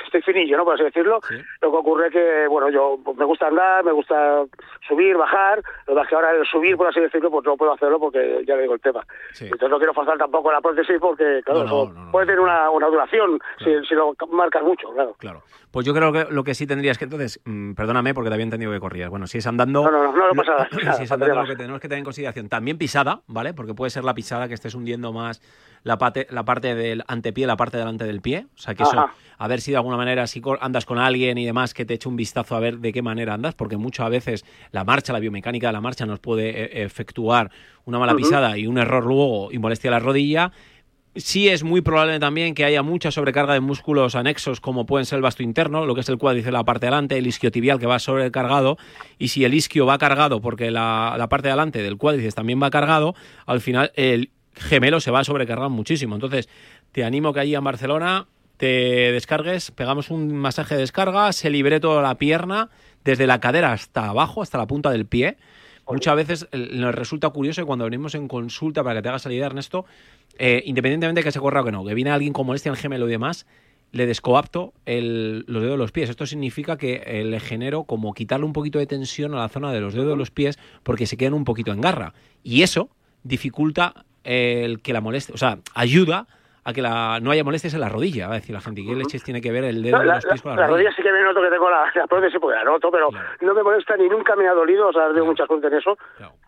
[0.06, 0.64] estoy finillo, ¿no?
[0.64, 1.20] Por así decirlo.
[1.62, 4.44] Lo que ocurre es que, bueno, yo me gusta andar, me gusta
[4.88, 5.62] subir, bajar.
[5.88, 8.00] Lo que pasa es que ahora el subir, por así decirlo, pues no puedo hacerlo
[8.00, 9.06] porque ya le digo el tema.
[9.40, 13.74] Entonces no quiero forzar tampoco la prótesis porque, claro, puede tener una, una duración si,
[13.88, 15.16] si lo marcas mucho, claro.
[15.18, 15.42] Claro.
[15.72, 18.44] Pues yo creo que lo que sí tendrías que entonces, mm, perdóname porque te había
[18.44, 19.10] entendido que corrías.
[19.10, 19.84] Bueno, si es andando.
[19.84, 20.68] No, no, no, no, no pasa nada,
[21.00, 22.50] es faltaría lo que tenemos que tener en consideración.
[22.50, 23.54] También pisada, ¿vale?
[23.54, 25.42] Porque puede ser la pisada que estés hundiendo más
[25.84, 28.48] la parte, la parte del antepié, la parte delante del pie.
[28.56, 31.46] O sea que eso, a ver si de alguna manera, si andas con alguien y
[31.46, 34.46] demás, que te eche un vistazo a ver de qué manera andas, porque muchas veces
[34.72, 37.52] la marcha, la biomecánica de la marcha nos puede eh, efectuar
[37.86, 40.52] una mala pisada y un error luego y molestia a la rodilla.
[41.16, 45.18] Sí es muy probable también que haya mucha sobrecarga de músculos anexos como pueden ser
[45.18, 47.86] el vasto interno, lo que es el cuádriceps la parte de delante, el isquiotibial que
[47.86, 48.78] va sobrecargado
[49.20, 52.64] y si el isquio va cargado porque la, la parte de delante del cuádriceps también
[52.64, 53.14] va cargado,
[53.46, 56.16] al final el gemelo se va a sobrecargar muchísimo.
[56.16, 56.48] Entonces
[56.94, 61.82] te animo que allí en Barcelona te descargues, pegamos un masaje de descarga, se libre
[61.82, 62.70] toda la pierna
[63.04, 65.38] desde la cadera hasta abajo, hasta la punta del pie.
[65.88, 69.20] Muchas veces eh, nos resulta curioso que cuando venimos en consulta para que te haga
[69.20, 69.86] salida Ernesto,
[70.44, 72.76] eh, independientemente de que se corra o que no, que viene alguien con molestia en
[72.76, 73.46] el gemelo y demás,
[73.92, 76.10] le descoapto el- los dedos de los pies.
[76.10, 79.72] Esto significa que eh, le genero como quitarle un poquito de tensión a la zona
[79.72, 82.14] de los dedos de los pies porque se quedan un poquito en garra.
[82.44, 82.90] Y eso
[83.24, 86.28] dificulta eh, el que la molestia, o sea, ayuda
[86.64, 88.28] a que la, no haya molestias en la rodilla.
[88.28, 90.26] Va a decir la gente, ¿qué leches tiene que ver el dedo No, de los
[90.26, 90.92] pies con la- la la rodilla?
[90.96, 93.10] sí que me noto que tengo la, la prótesis porque la noto, pero
[93.42, 95.98] no me molesta ni nunca me ha dolido, o sea, tengo mucha suerte en eso.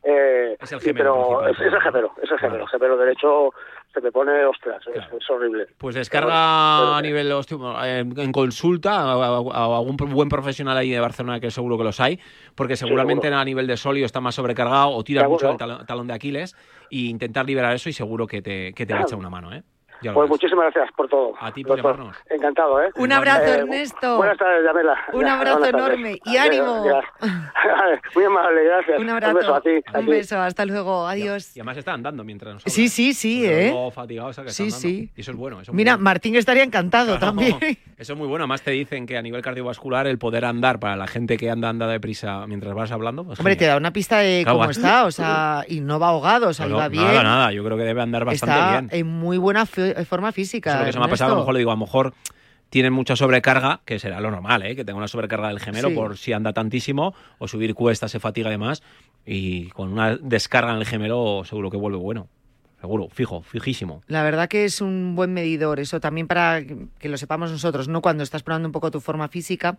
[0.03, 3.49] Eh, Es el gemelo pero es, es el gemelo, es el gemelo, el gemelo derecho
[3.93, 5.67] se me pone, ostras, es, es horrible.
[5.77, 7.57] Pues descarga a nivel hostia,
[7.99, 9.37] en consulta a,
[9.77, 12.19] algún buen profesional ahí de Barcelona que seguro que los hay,
[12.55, 16.07] porque seguramente a nivel de solio está más sobrecargado o tira mucho el talón, talón
[16.07, 16.55] de Aquiles
[16.89, 19.53] y intentar liberar eso y seguro que te, que te va a echar una mano,
[19.53, 19.63] ¿eh?
[20.11, 21.33] Pues muchísimas gracias por todo.
[21.39, 21.93] A ti por doctor.
[21.97, 22.17] llamarnos.
[22.29, 22.89] Encantado, ¿eh?
[22.95, 24.17] Un abrazo, Eh, Ernesto.
[24.17, 24.95] Buenas tardes, Yamela.
[25.13, 26.83] Un Ya, abrazo enorme y ánimo.
[26.85, 27.01] ya.
[28.15, 28.99] Muy amable, gracias.
[28.99, 29.31] Un abrazo.
[29.33, 29.69] Un beso a ti.
[29.93, 30.11] a Un ti.
[30.11, 31.55] beso, hasta luego, adiós.
[31.55, 32.73] Y además está andando mientras nos habla.
[32.73, 33.69] Sí, sí, sí, Porque ¿eh?
[33.71, 34.81] luego fatigado, o sea, que está Sí, andando.
[34.87, 35.11] sí.
[35.15, 35.55] Y eso es bueno.
[35.57, 36.03] Eso es muy Mira, bueno.
[36.03, 37.57] Martín estaría encantado Claro, también.
[37.95, 38.43] Eso es muy bueno.
[38.43, 41.69] Además te dicen que a nivel cardiovascular el poder andar para la gente que anda
[41.69, 43.23] anda deprisa mientras vas hablando.
[43.23, 46.09] pues Hombre, te da una pista de Claro, cómo está, o sea, y no va
[46.09, 47.05] ahogado, o sea, No, va no, bien.
[47.05, 47.51] Nada, nada.
[47.53, 48.89] Yo creo que debe andar bastante está bien.
[48.91, 50.69] en muy buena fe- forma física.
[50.71, 51.31] Eso es lo que se me ha pasado.
[51.31, 52.13] A lo mejor le digo, a lo mejor
[52.69, 54.75] tienen mucha sobrecarga, que será lo normal, ¿eh?
[54.75, 55.95] que tenga una sobrecarga del gemelo Sí.
[55.95, 58.81] por si anda tantísimo o subir cuestas, se fatiga y demás.
[59.25, 62.27] Y con una descarga en el gemelo seguro que vuelve bueno.
[62.83, 64.03] Seguro, fijo, fijísimo.
[64.07, 66.61] La verdad que es un buen medidor, eso también para
[66.99, 68.01] que lo sepamos nosotros, ¿no?
[68.01, 69.77] Cuando estás probando un poco tu forma física,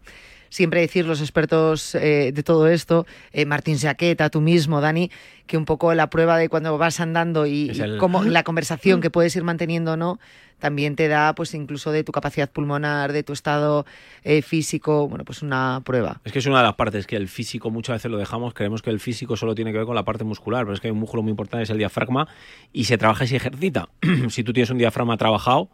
[0.48, 5.10] siempre decir los expertos eh, de todo esto, eh, Martín Saqueta, tú mismo, Dani,
[5.46, 8.42] que un poco la prueba de cuando vas andando y, Es y el- cómo la
[8.42, 10.18] conversación que puedes ir manteniendo o no,
[10.64, 13.84] también te da, pues incluso de tu capacidad pulmonar, de tu estado
[14.22, 16.22] eh, físico, bueno, pues una prueba.
[16.24, 18.80] Es que es una de las partes que el físico muchas veces lo dejamos, creemos
[18.80, 20.92] que el físico solo tiene que ver con la parte muscular, pero es que hay
[20.92, 22.28] un músculo muy importante, es el diafragma,
[22.72, 23.90] y se trabaja y se ejercita.
[24.30, 25.68] si tú tienes un diafragma trabajado,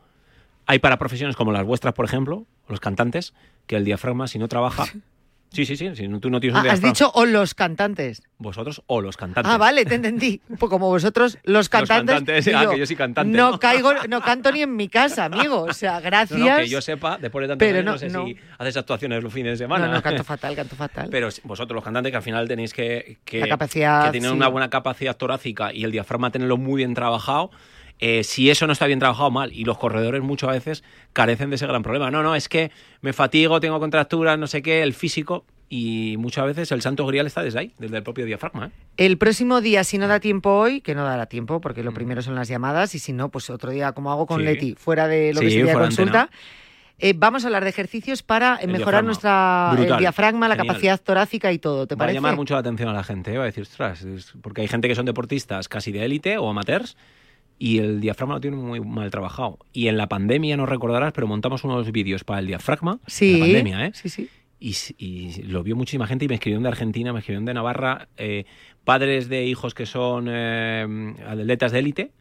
[0.67, 3.33] hay para profesiones como las vuestras, por ejemplo, los cantantes,
[3.69, 4.87] que el diafragma, si no trabaja,
[5.53, 6.07] Sí, sí, sí.
[6.09, 8.23] No- tú no tienes un Ah, has dicho o los cantantes.
[8.39, 9.53] Vosotros o los cantantes.
[9.53, 10.41] Ah, vale, te entendí.
[10.59, 12.49] Pues como vosotros, los cantantes.
[12.55, 13.59] ah, que yo soy cantante, No, ¿no?
[13.59, 15.63] caigo, no canto ni en mi casa, amigo.
[15.63, 16.39] O sea, No, gracias.
[16.39, 18.27] no, que yo sepa, después de tantos pero años, no, no, sé no.
[18.27, 19.87] si haces actuaciones los fines de semana.
[19.89, 21.09] No, no, canto fatal, canto fatal.
[21.11, 24.37] Pero vosotros, los cantantes, que al final tenéis que, que, La capacidad, que tener sí.
[24.37, 27.51] una buena capacidad torácica y el diafragma tenerlo muy bien trabajado,
[28.01, 29.53] eh, si eso no está bien trabajado, mal.
[29.53, 32.11] Y los corredores muchas veces carecen de ese gran problema.
[32.11, 32.71] No, no, es que
[33.03, 35.45] me fatigo, tengo contracturas, no sé qué, el físico.
[35.73, 38.67] Y muchas veces el santo grial está desde ahí, desde el propio diafragma.
[38.67, 38.71] ¿eh?
[38.97, 40.09] El próximo día, si no Ah.
[40.09, 43.13] da tiempo hoy, que no dará tiempo, porque lo primero son las llamadas, y si
[43.13, 44.47] no, pues otro día, como hago con Mm.
[44.47, 44.53] Sí.
[44.53, 46.23] Leti, fuera de lo que Sí, sería consulta.
[46.23, 46.41] antena.
[46.99, 49.73] eh, vamos a hablar de ejercicios para El mejorar diafragma.
[49.77, 50.67] nuestra el diafragma, la Genial.
[50.67, 51.87] capacidad torácica y todo.
[51.87, 52.15] ¿Te Va a parece?
[52.17, 53.39] llamar mucho la atención a la gente, ¿eh?
[53.39, 54.05] va a decir, ostras,
[54.43, 56.97] porque hay gente que son deportistas casi de élite o amateurs
[57.61, 59.59] y el diafragma lo tiene muy mal trabajado.
[59.75, 62.99] Y en la pandemia, no recordarás, pero montamos unos vídeos para el diafragma.
[63.07, 63.93] Sí, en La pandemia, ¿eh?
[63.95, 64.29] sí, sí.
[64.59, 68.47] Y lo vio muchísima gente y me escribieron de Argentina, me escribieron de Navarra, eh,
[68.85, 72.13] padres de hijos que son eh, atletas de élite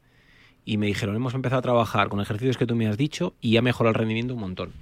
[0.66, 3.56] y me dijeron, hemos empezado a trabajar con ejercicios que tú me has dicho y
[3.56, 4.74] ha mejorado el rendimiento un montón.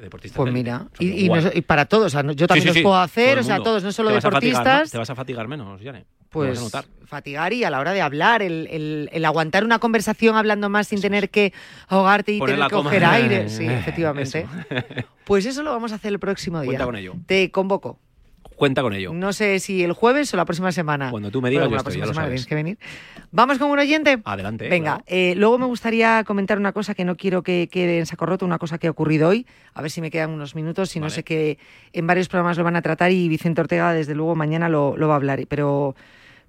[0.00, 2.72] Deportistas Pues mira, y, y no y para todos, o sea, no- yo también Sí,
[2.72, 4.88] sí, los puedo hacer, o sea, todos, no solo Te fatigar, deportistas.
[4.88, 4.90] ¿no?
[4.92, 6.04] Te vas a fatigar menos, Yane.
[6.30, 6.60] Pues
[7.06, 10.86] fatigar y a la hora de hablar, el, el- el aguantar una conversación hablando más
[10.88, 11.52] sin tener que
[11.88, 12.90] ahogarte y Poner tener que coma.
[12.90, 13.48] coger aire.
[13.48, 14.46] Sí, efectivamente.
[14.70, 15.04] Eso.
[15.24, 16.66] Pues eso lo vamos a hacer el próximo día.
[16.66, 17.14] Cuenta con ello.
[17.26, 17.98] Te convoco.
[18.60, 19.14] Cuenta con ello.
[19.14, 21.10] No sé si el jueves o la próxima semana.
[21.10, 22.40] Cuando tú me digas, Bueno, yo la estoy, próxima ya lo semana sabes.
[22.42, 22.78] tienes que venir.
[23.30, 24.18] Vamos con un oyente.
[24.22, 24.68] Adelante.
[24.68, 25.04] Venga, claro.
[25.06, 28.44] eh, luego me gustaría comentar una cosa que no quiero que quede en saco roto,
[28.44, 29.46] una cosa que ha ocurrido hoy.
[29.72, 30.90] A ver si me quedan unos minutos.
[30.90, 31.58] Si no sé que
[31.94, 35.08] en varios programas lo van a tratar y Vicente Ortega, desde luego, mañana lo, lo
[35.08, 35.40] va a hablar.
[35.48, 35.96] Pero,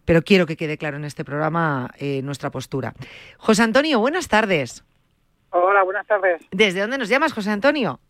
[0.03, 2.93] pero quiero que quede claro en este programa eh, nuestra postura.
[3.37, 4.83] José Antonio, buenas tardes.
[5.51, 6.41] Hola, buenas tardes.
[6.51, 8.01] ¿Desde dónde nos llamas, José Antonio?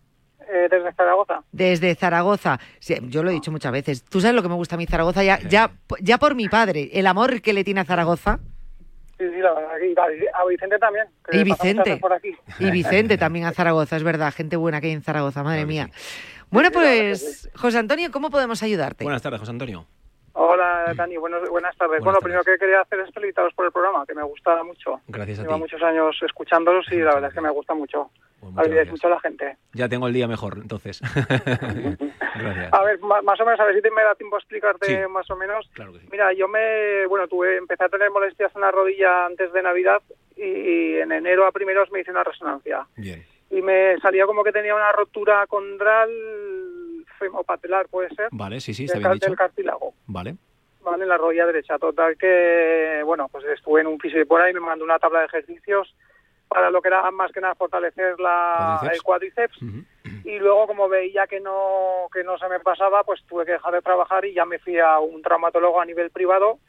[0.49, 1.43] Eh, desde Zaragoza.
[1.51, 2.59] Desde Zaragoza.
[2.79, 4.03] Sí, yo lo he dicho muchas veces.
[4.03, 5.71] Tú sabes lo que me gusta a mí Zaragoza, ya, ya,
[6.01, 8.39] ya por mi padre, el amor que le tiene a Zaragoza.
[9.17, 9.77] Sí, sí, la verdad.
[9.79, 11.05] Y a Vicente también.
[11.29, 11.83] que Y Vicente.
[11.83, 12.35] veces Por aquí.
[12.59, 15.89] Y Vicente también a Zaragoza, es verdad, gente buena que hay en Zaragoza, madre mía.
[16.49, 19.03] Bueno, pues, José Antonio, ¿cómo podemos ayudarte?
[19.03, 19.85] Buenas tardes, José Antonio.
[20.33, 21.17] Hola, Dani.
[21.17, 21.99] Buenas tardes.
[22.03, 24.99] bueno, lo primero que quería hacer es felicitaros por el programa, que me gusta mucho.
[25.07, 25.59] Gracias a Llevo ti.
[25.61, 28.09] muchos años escuchándolos y la verdad es que me gusta mucho.
[28.41, 29.55] Pues a la gente.
[29.73, 30.99] Ya tengo el día mejor, entonces.
[32.35, 32.73] gracias.
[32.73, 34.97] A ver, más o menos, a ver si te me da tiempo a explicarte Sí.
[35.09, 35.69] más o menos.
[35.73, 36.07] Claro que sí.
[36.11, 40.01] Mira, yo me, bueno, tuve, empecé a tener molestias en la rodilla antes de Navidad
[40.35, 42.87] y en enero a primeros me hice una resonancia.
[42.97, 43.23] Bien.
[43.51, 46.09] Y me salía como que tenía una rotura condral
[47.19, 49.27] femopatelar, puede ser, Vale, sí, sí, está bien dicho.
[49.27, 50.35] del cartílago, Vale.
[50.81, 51.03] ¿vale?
[51.03, 51.77] En la rodilla derecha.
[51.77, 55.25] Total que, bueno, pues estuve en un fisio por ahí, me mandó una tabla de
[55.25, 55.93] ejercicios
[56.51, 58.93] para lo que era más que nada fortalecer la, Cuádriceps.
[58.95, 59.57] el cuádriceps.
[60.25, 63.73] Y luego, como veía que no, que no se me pasaba, pues tuve que dejar
[63.73, 66.59] de trabajar y ya me fui a un traumatólogo a nivel privado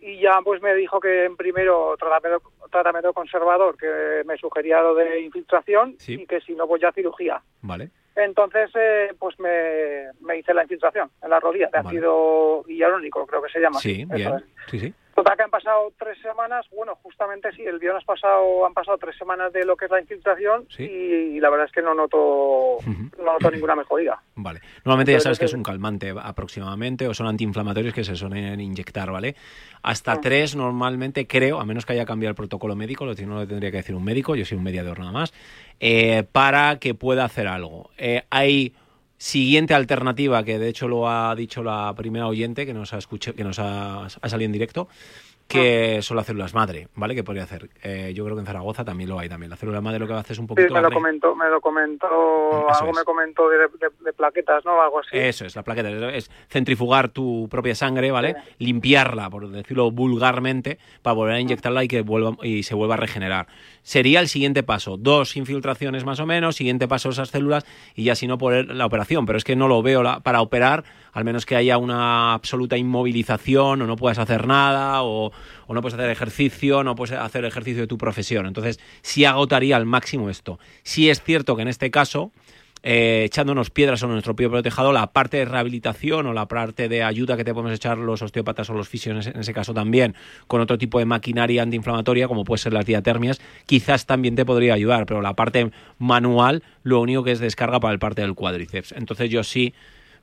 [0.00, 4.94] y ya pues me dijo que en primero tratamiento, tratamiento conservador, que me sugería lo
[4.94, 6.14] de infiltración Sí.
[6.14, 7.42] y que si no, pues ya cirugía.
[7.62, 7.90] Vale.
[8.16, 11.88] Entonces, eh, pues me, me hice la infiltración en la rodilla de Vale.
[11.88, 13.78] ácido hialurónico, creo que se llama.
[13.78, 14.44] Sí, bien.
[14.68, 14.94] Sí, sí.
[15.18, 19.16] Total que han pasado tres semanas, bueno, justamente sí, el viernes pasado han pasado tres
[19.18, 20.84] semanas de lo que es la infiltración Sí.
[20.84, 24.16] y, la verdad es que no noto, no noto ninguna mejoría.
[24.36, 24.60] Vale.
[24.84, 29.10] Normalmente ya sabes que es un calmante aproximadamente o son antiinflamatorios que se suelen inyectar,
[29.10, 29.34] ¿vale?
[29.82, 30.20] Hasta Ah.
[30.20, 33.72] tres normalmente creo, a menos que haya cambiado el protocolo médico, lo no lo tendría
[33.72, 35.34] que decir un médico, yo soy un mediador nada más,
[35.80, 37.90] eh, para que pueda hacer algo.
[37.98, 38.72] Eh, hay
[39.18, 43.36] siguiente alternativa que de hecho lo ha dicho la primera oyente que nos ha escuchado,
[43.36, 44.88] que nos ha, ha salido en directo
[45.48, 47.14] que son las células madre, ¿vale?
[47.14, 47.70] Que podría hacer.
[47.82, 49.48] Eh, yo creo que en Zaragoza también lo hay también.
[49.48, 51.48] La célula madre lo que hace es un Sí, poquito me la lo comentó, me
[51.48, 52.06] lo comentó,
[52.70, 52.98] Eso algo es.
[52.98, 54.80] me comentó de, de- de plaquetas, ¿no?
[54.82, 55.08] Algo así.
[55.12, 55.88] Eso es, la plaqueta.
[56.10, 58.36] Es centrifugar tu propia sangre, ¿vale?
[58.58, 62.98] Limpiarla, por decirlo vulgarmente, para volver a inyectarla y que vuelva y se vuelva a
[62.98, 63.46] regenerar.
[63.82, 64.98] Sería el siguiente paso.
[64.98, 68.84] Dos infiltraciones más o menos, siguiente paso esas células y ya si no poner la
[68.84, 69.24] operación.
[69.24, 70.84] Pero es que no lo veo la- para operar,
[71.18, 75.32] al menos que haya una absoluta inmovilización o no puedas hacer nada o,
[75.68, 78.46] no puedes hacer ejercicio, no puedes hacer ejercicio de tu profesión.
[78.46, 80.60] Entonces, sí agotaría al máximo esto.
[80.84, 82.30] Sí es cierto que en este caso
[82.84, 87.02] eh, echándonos piedras sobre nuestro propio tejado, la parte de rehabilitación o la parte de
[87.02, 89.74] ayuda que te podemos echar los osteópatas o los fisios en ese, en ese caso
[89.74, 90.14] también,
[90.46, 94.74] con otro tipo de maquinaria antiinflamatoria, como puede ser las diatermias, quizás también te podría
[94.74, 98.92] ayudar, pero la parte manual, lo único que es descarga para el parte del cuádriceps.
[98.92, 99.74] Entonces yo sí,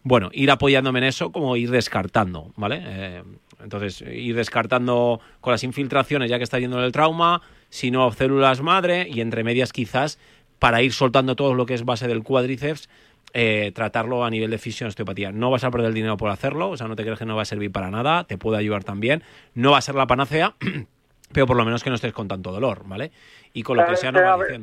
[0.05, 2.79] bueno, ir apoyándome en eso como ir descartando, ¿vale?
[2.85, 3.23] Eh,
[3.63, 8.61] entonces, ir descartando con las infiltraciones ya que está yendo el trauma, si no células
[8.61, 10.19] madre y entre medias quizás
[10.59, 12.87] para ir soltando todo lo que es base del cuádriceps,
[13.33, 15.31] eh, tratarlo a nivel de fisionosteopatía.
[15.31, 17.35] No vas a perder el dinero por hacerlo, o sea, no te crees que no
[17.35, 19.23] va a servir para nada, te puede ayudar también.
[19.55, 20.53] No va a ser la panacea,
[21.33, 23.11] pero por lo menos que no estés con tanto dolor, ¿vale?
[23.53, 24.61] Y con lo que sea nos va ver,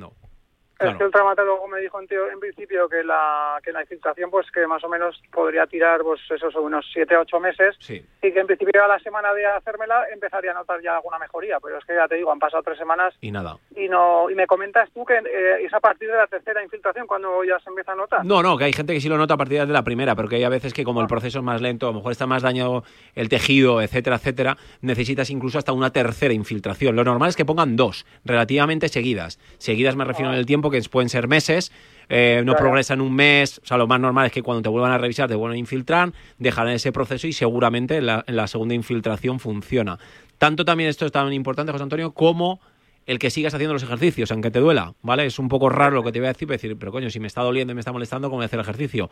[0.82, 0.90] diciendo.
[0.92, 0.98] Es Claro.
[0.98, 4.66] que el traumatólogo me dijo en, en principio que la, que la infiltración, pues que
[4.66, 8.04] más o menos podría tirar pues esos unos 7 8 meses Sí.
[8.22, 11.58] y que en principio a la semana de hacérmela empezaría a notar ya alguna mejoría.
[11.60, 13.56] Pero es que ya te digo, han pasado tres semanas Y nada.
[13.76, 17.06] y no y me comentas tú que eh, es a partir de la tercera infiltración
[17.06, 18.24] cuando ya se empieza a notar.
[18.24, 20.28] No, no, que hay gente que sí lo nota a partir de la primera, pero
[20.28, 22.26] que hay a veces que como el proceso es más lento, a lo mejor está
[22.26, 26.96] más dañado el tejido, etcétera, etcétera, necesitas incluso hasta una tercera infiltración.
[26.96, 29.38] Lo normal es que pongan dos, relativamente seguidas.
[29.58, 31.70] Seguidas me refiero en el tiempo, que pueden ser meses,
[32.08, 32.64] eh, no Claro.
[32.64, 34.98] progresa en un mes, o sea, lo más normal es que cuando te vuelvan a
[34.98, 39.38] revisar te vuelvan a infiltrar, dejarán ese proceso y seguramente en la, la segunda infiltración
[39.38, 39.98] funciona.
[40.38, 42.60] Tanto también esto es tan importante, José Antonio, como
[43.06, 45.26] el que sigas haciendo los ejercicios, aunque te duela, ¿vale?
[45.26, 47.20] Es un poco raro lo que te voy a decir, pero decir, pero coño, si
[47.20, 49.10] me está doliendo y me está molestando, ¿cómo voy a hacer ejercicio?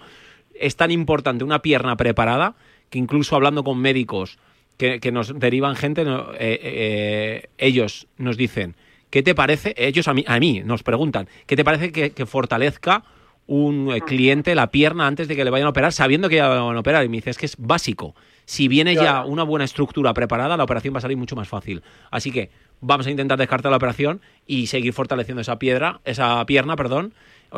[0.55, 2.55] Es tan importante una pierna preparada
[2.89, 4.39] que incluso hablando con médicos
[4.77, 6.07] que, que nos derivan gente, eh,
[6.39, 8.77] eh, ellos nos dicen,
[9.11, 9.75] ¿qué te parece?
[9.77, 13.05] Ellos a mí, a mí nos preguntan, ¿qué te parece que, que fortalezca
[13.47, 16.49] un eh, cliente la pierna antes de que le vayan a operar, sabiendo que ya
[16.49, 17.05] le van a operar?
[17.05, 18.15] Y me dice, es que es básico.
[18.45, 21.83] Si viene ya una buena estructura preparada, la operación va a salir mucho más fácil.
[22.11, 22.51] Así que
[22.81, 27.15] vamos a intentar descartar la operación y seguir fortaleciendo esa piedra, esa pierna, perdón,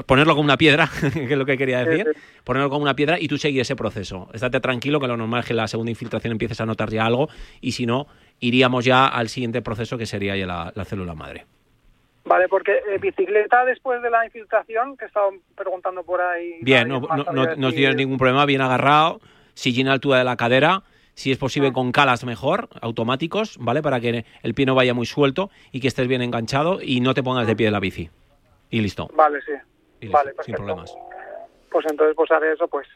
[0.06, 3.28] ponerlo como una piedra, que es lo que quería decir, ponerlo como una piedra y
[3.28, 4.28] tú seguir ese proceso.
[4.32, 7.28] Estate tranquilo que lo normal es que la segunda infiltración empieces a notar ya algo
[7.60, 8.06] y si no,
[8.40, 11.46] iríamos ya al siguiente proceso que sería ya la, la célula madre.
[12.24, 16.58] Vale, porque eh, bicicleta después de la infiltración, que estaban preguntando por ahí.
[16.60, 19.20] Bien, no, no, no, no tienes ningún problema, bien agarrado,
[19.54, 20.82] sillín a altura de la cadera,
[21.14, 23.82] si es posible con calas mejor, automáticos, ¿vale?
[23.82, 27.12] Para que el pie no vaya muy suelto y que estés bien enganchado y no
[27.12, 28.10] te pongas de pie de la bici.
[28.70, 29.52] Y listo, Vale, sí.
[30.02, 30.56] Y Vale, sin perfecto.
[30.64, 30.94] problemas.
[31.70, 32.86] Pues entonces pues haré eso, pues.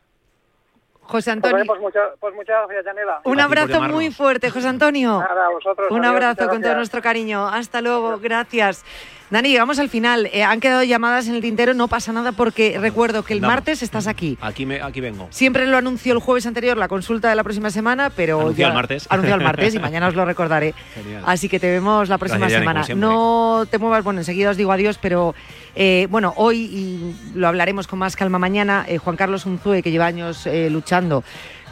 [1.03, 3.21] José Pues, vale, Antonio, pues, muchas, pues muchas gracias, Janela.
[3.25, 5.21] un abrazo muy fuerte, José Antonio.
[5.21, 5.89] Nada, a vosotros.
[5.91, 6.77] Un adiós, abrazo con todo gracias.
[6.77, 7.47] nuestro cariño.
[7.47, 8.85] Hasta luego, gracias.
[9.29, 10.31] Dani, llegamos al final.
[10.33, 13.83] Eh, han quedado llamadas en el tintero, no pasa nada porque recuerdo que el martes
[13.83, 14.39] estás aquí.
[14.41, 15.27] Aquí, me, aquí vengo.
[15.31, 18.69] Siempre lo anunció el jueves anterior, la consulta de la próxima semana, pero Anunció ya
[18.69, 19.07] el martes.
[19.11, 20.75] Anunció el martes y mañana os lo recordaré.
[20.95, 21.25] Genial.
[21.27, 22.85] Así que te vemos la próxima Gracias, semana.
[22.95, 25.35] No te muevas, bueno, enseguida os digo adiós, pero
[25.75, 28.85] eh, bueno, hoy y lo hablaremos con más calma mañana.
[28.89, 31.25] eh, Juan Carlos Unzue, que lleva años luchando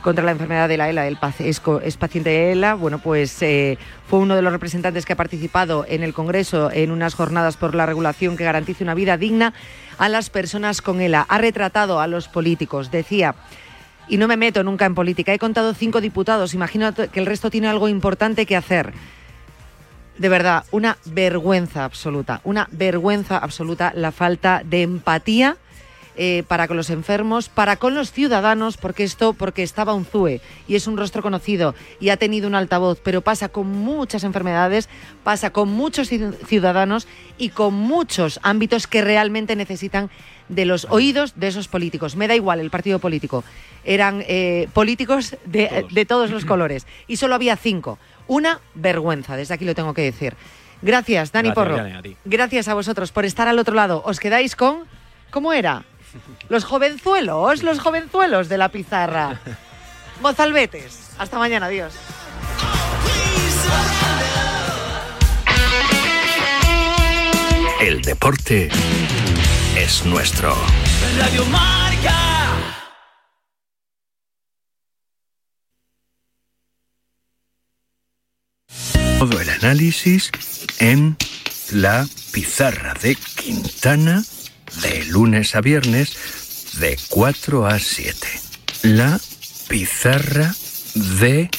[0.04, 3.40] contra la enfermedad de la ELA, el pac- es, es paciente de ELA, bueno, pues
[3.40, 7.56] eh, fue uno de los representantes que ha participado en el Congreso en unas jornadas
[7.56, 9.54] por la regulación que garantice una vida digna
[9.96, 11.24] a las personas con ELA.
[11.26, 13.34] Ha retratado a los políticos, decía,
[14.06, 17.50] y no me meto nunca en política, he contado cinco diputados, imagino que el resto
[17.50, 18.92] tiene algo importante que hacer.
[20.18, 25.56] De verdad, una vergüenza absoluta, una vergüenza absoluta la falta de empatía
[26.16, 30.40] eh, para con los enfermos, para con los ciudadanos, porque esto, porque estaba un ZUE
[30.68, 34.88] y es un rostro conocido y ha tenido un altavoz, pero pasa con muchas enfermedades,
[35.24, 37.06] pasa con muchos ci- ciudadanos
[37.38, 40.10] y con muchos ámbitos que realmente necesitan
[40.48, 42.16] de los oídos de esos políticos.
[42.16, 43.42] Me da igual el partido político.
[43.84, 47.98] Eran eh, políticos de, de todos los colores y solo había cinco.
[48.26, 50.34] Una vergüenza, desde aquí lo tengo que decir.
[50.82, 51.76] Gracias, Dani Gracias, Porro.
[51.82, 52.02] A.
[52.26, 54.02] Gracias a vosotros por estar al otro lado.
[54.04, 54.84] Os quedáis con.
[55.30, 55.84] ¿Cómo era?
[56.48, 59.40] Los jovenzuelos, los jovenzuelos de la pizarra.
[60.20, 61.10] Mozalbetes.
[61.18, 61.92] Hasta mañana, adiós.
[67.80, 68.70] El deporte
[69.76, 70.56] es nuestro.
[71.18, 72.50] Radio Marca.
[79.18, 80.30] Todo el análisis
[80.78, 81.16] en
[81.72, 84.22] la pizarra de Quintana
[84.82, 86.16] de lunes a viernes
[86.78, 88.28] de 4 a 7.
[88.82, 89.20] La
[89.68, 90.54] pizarra
[90.94, 91.50] de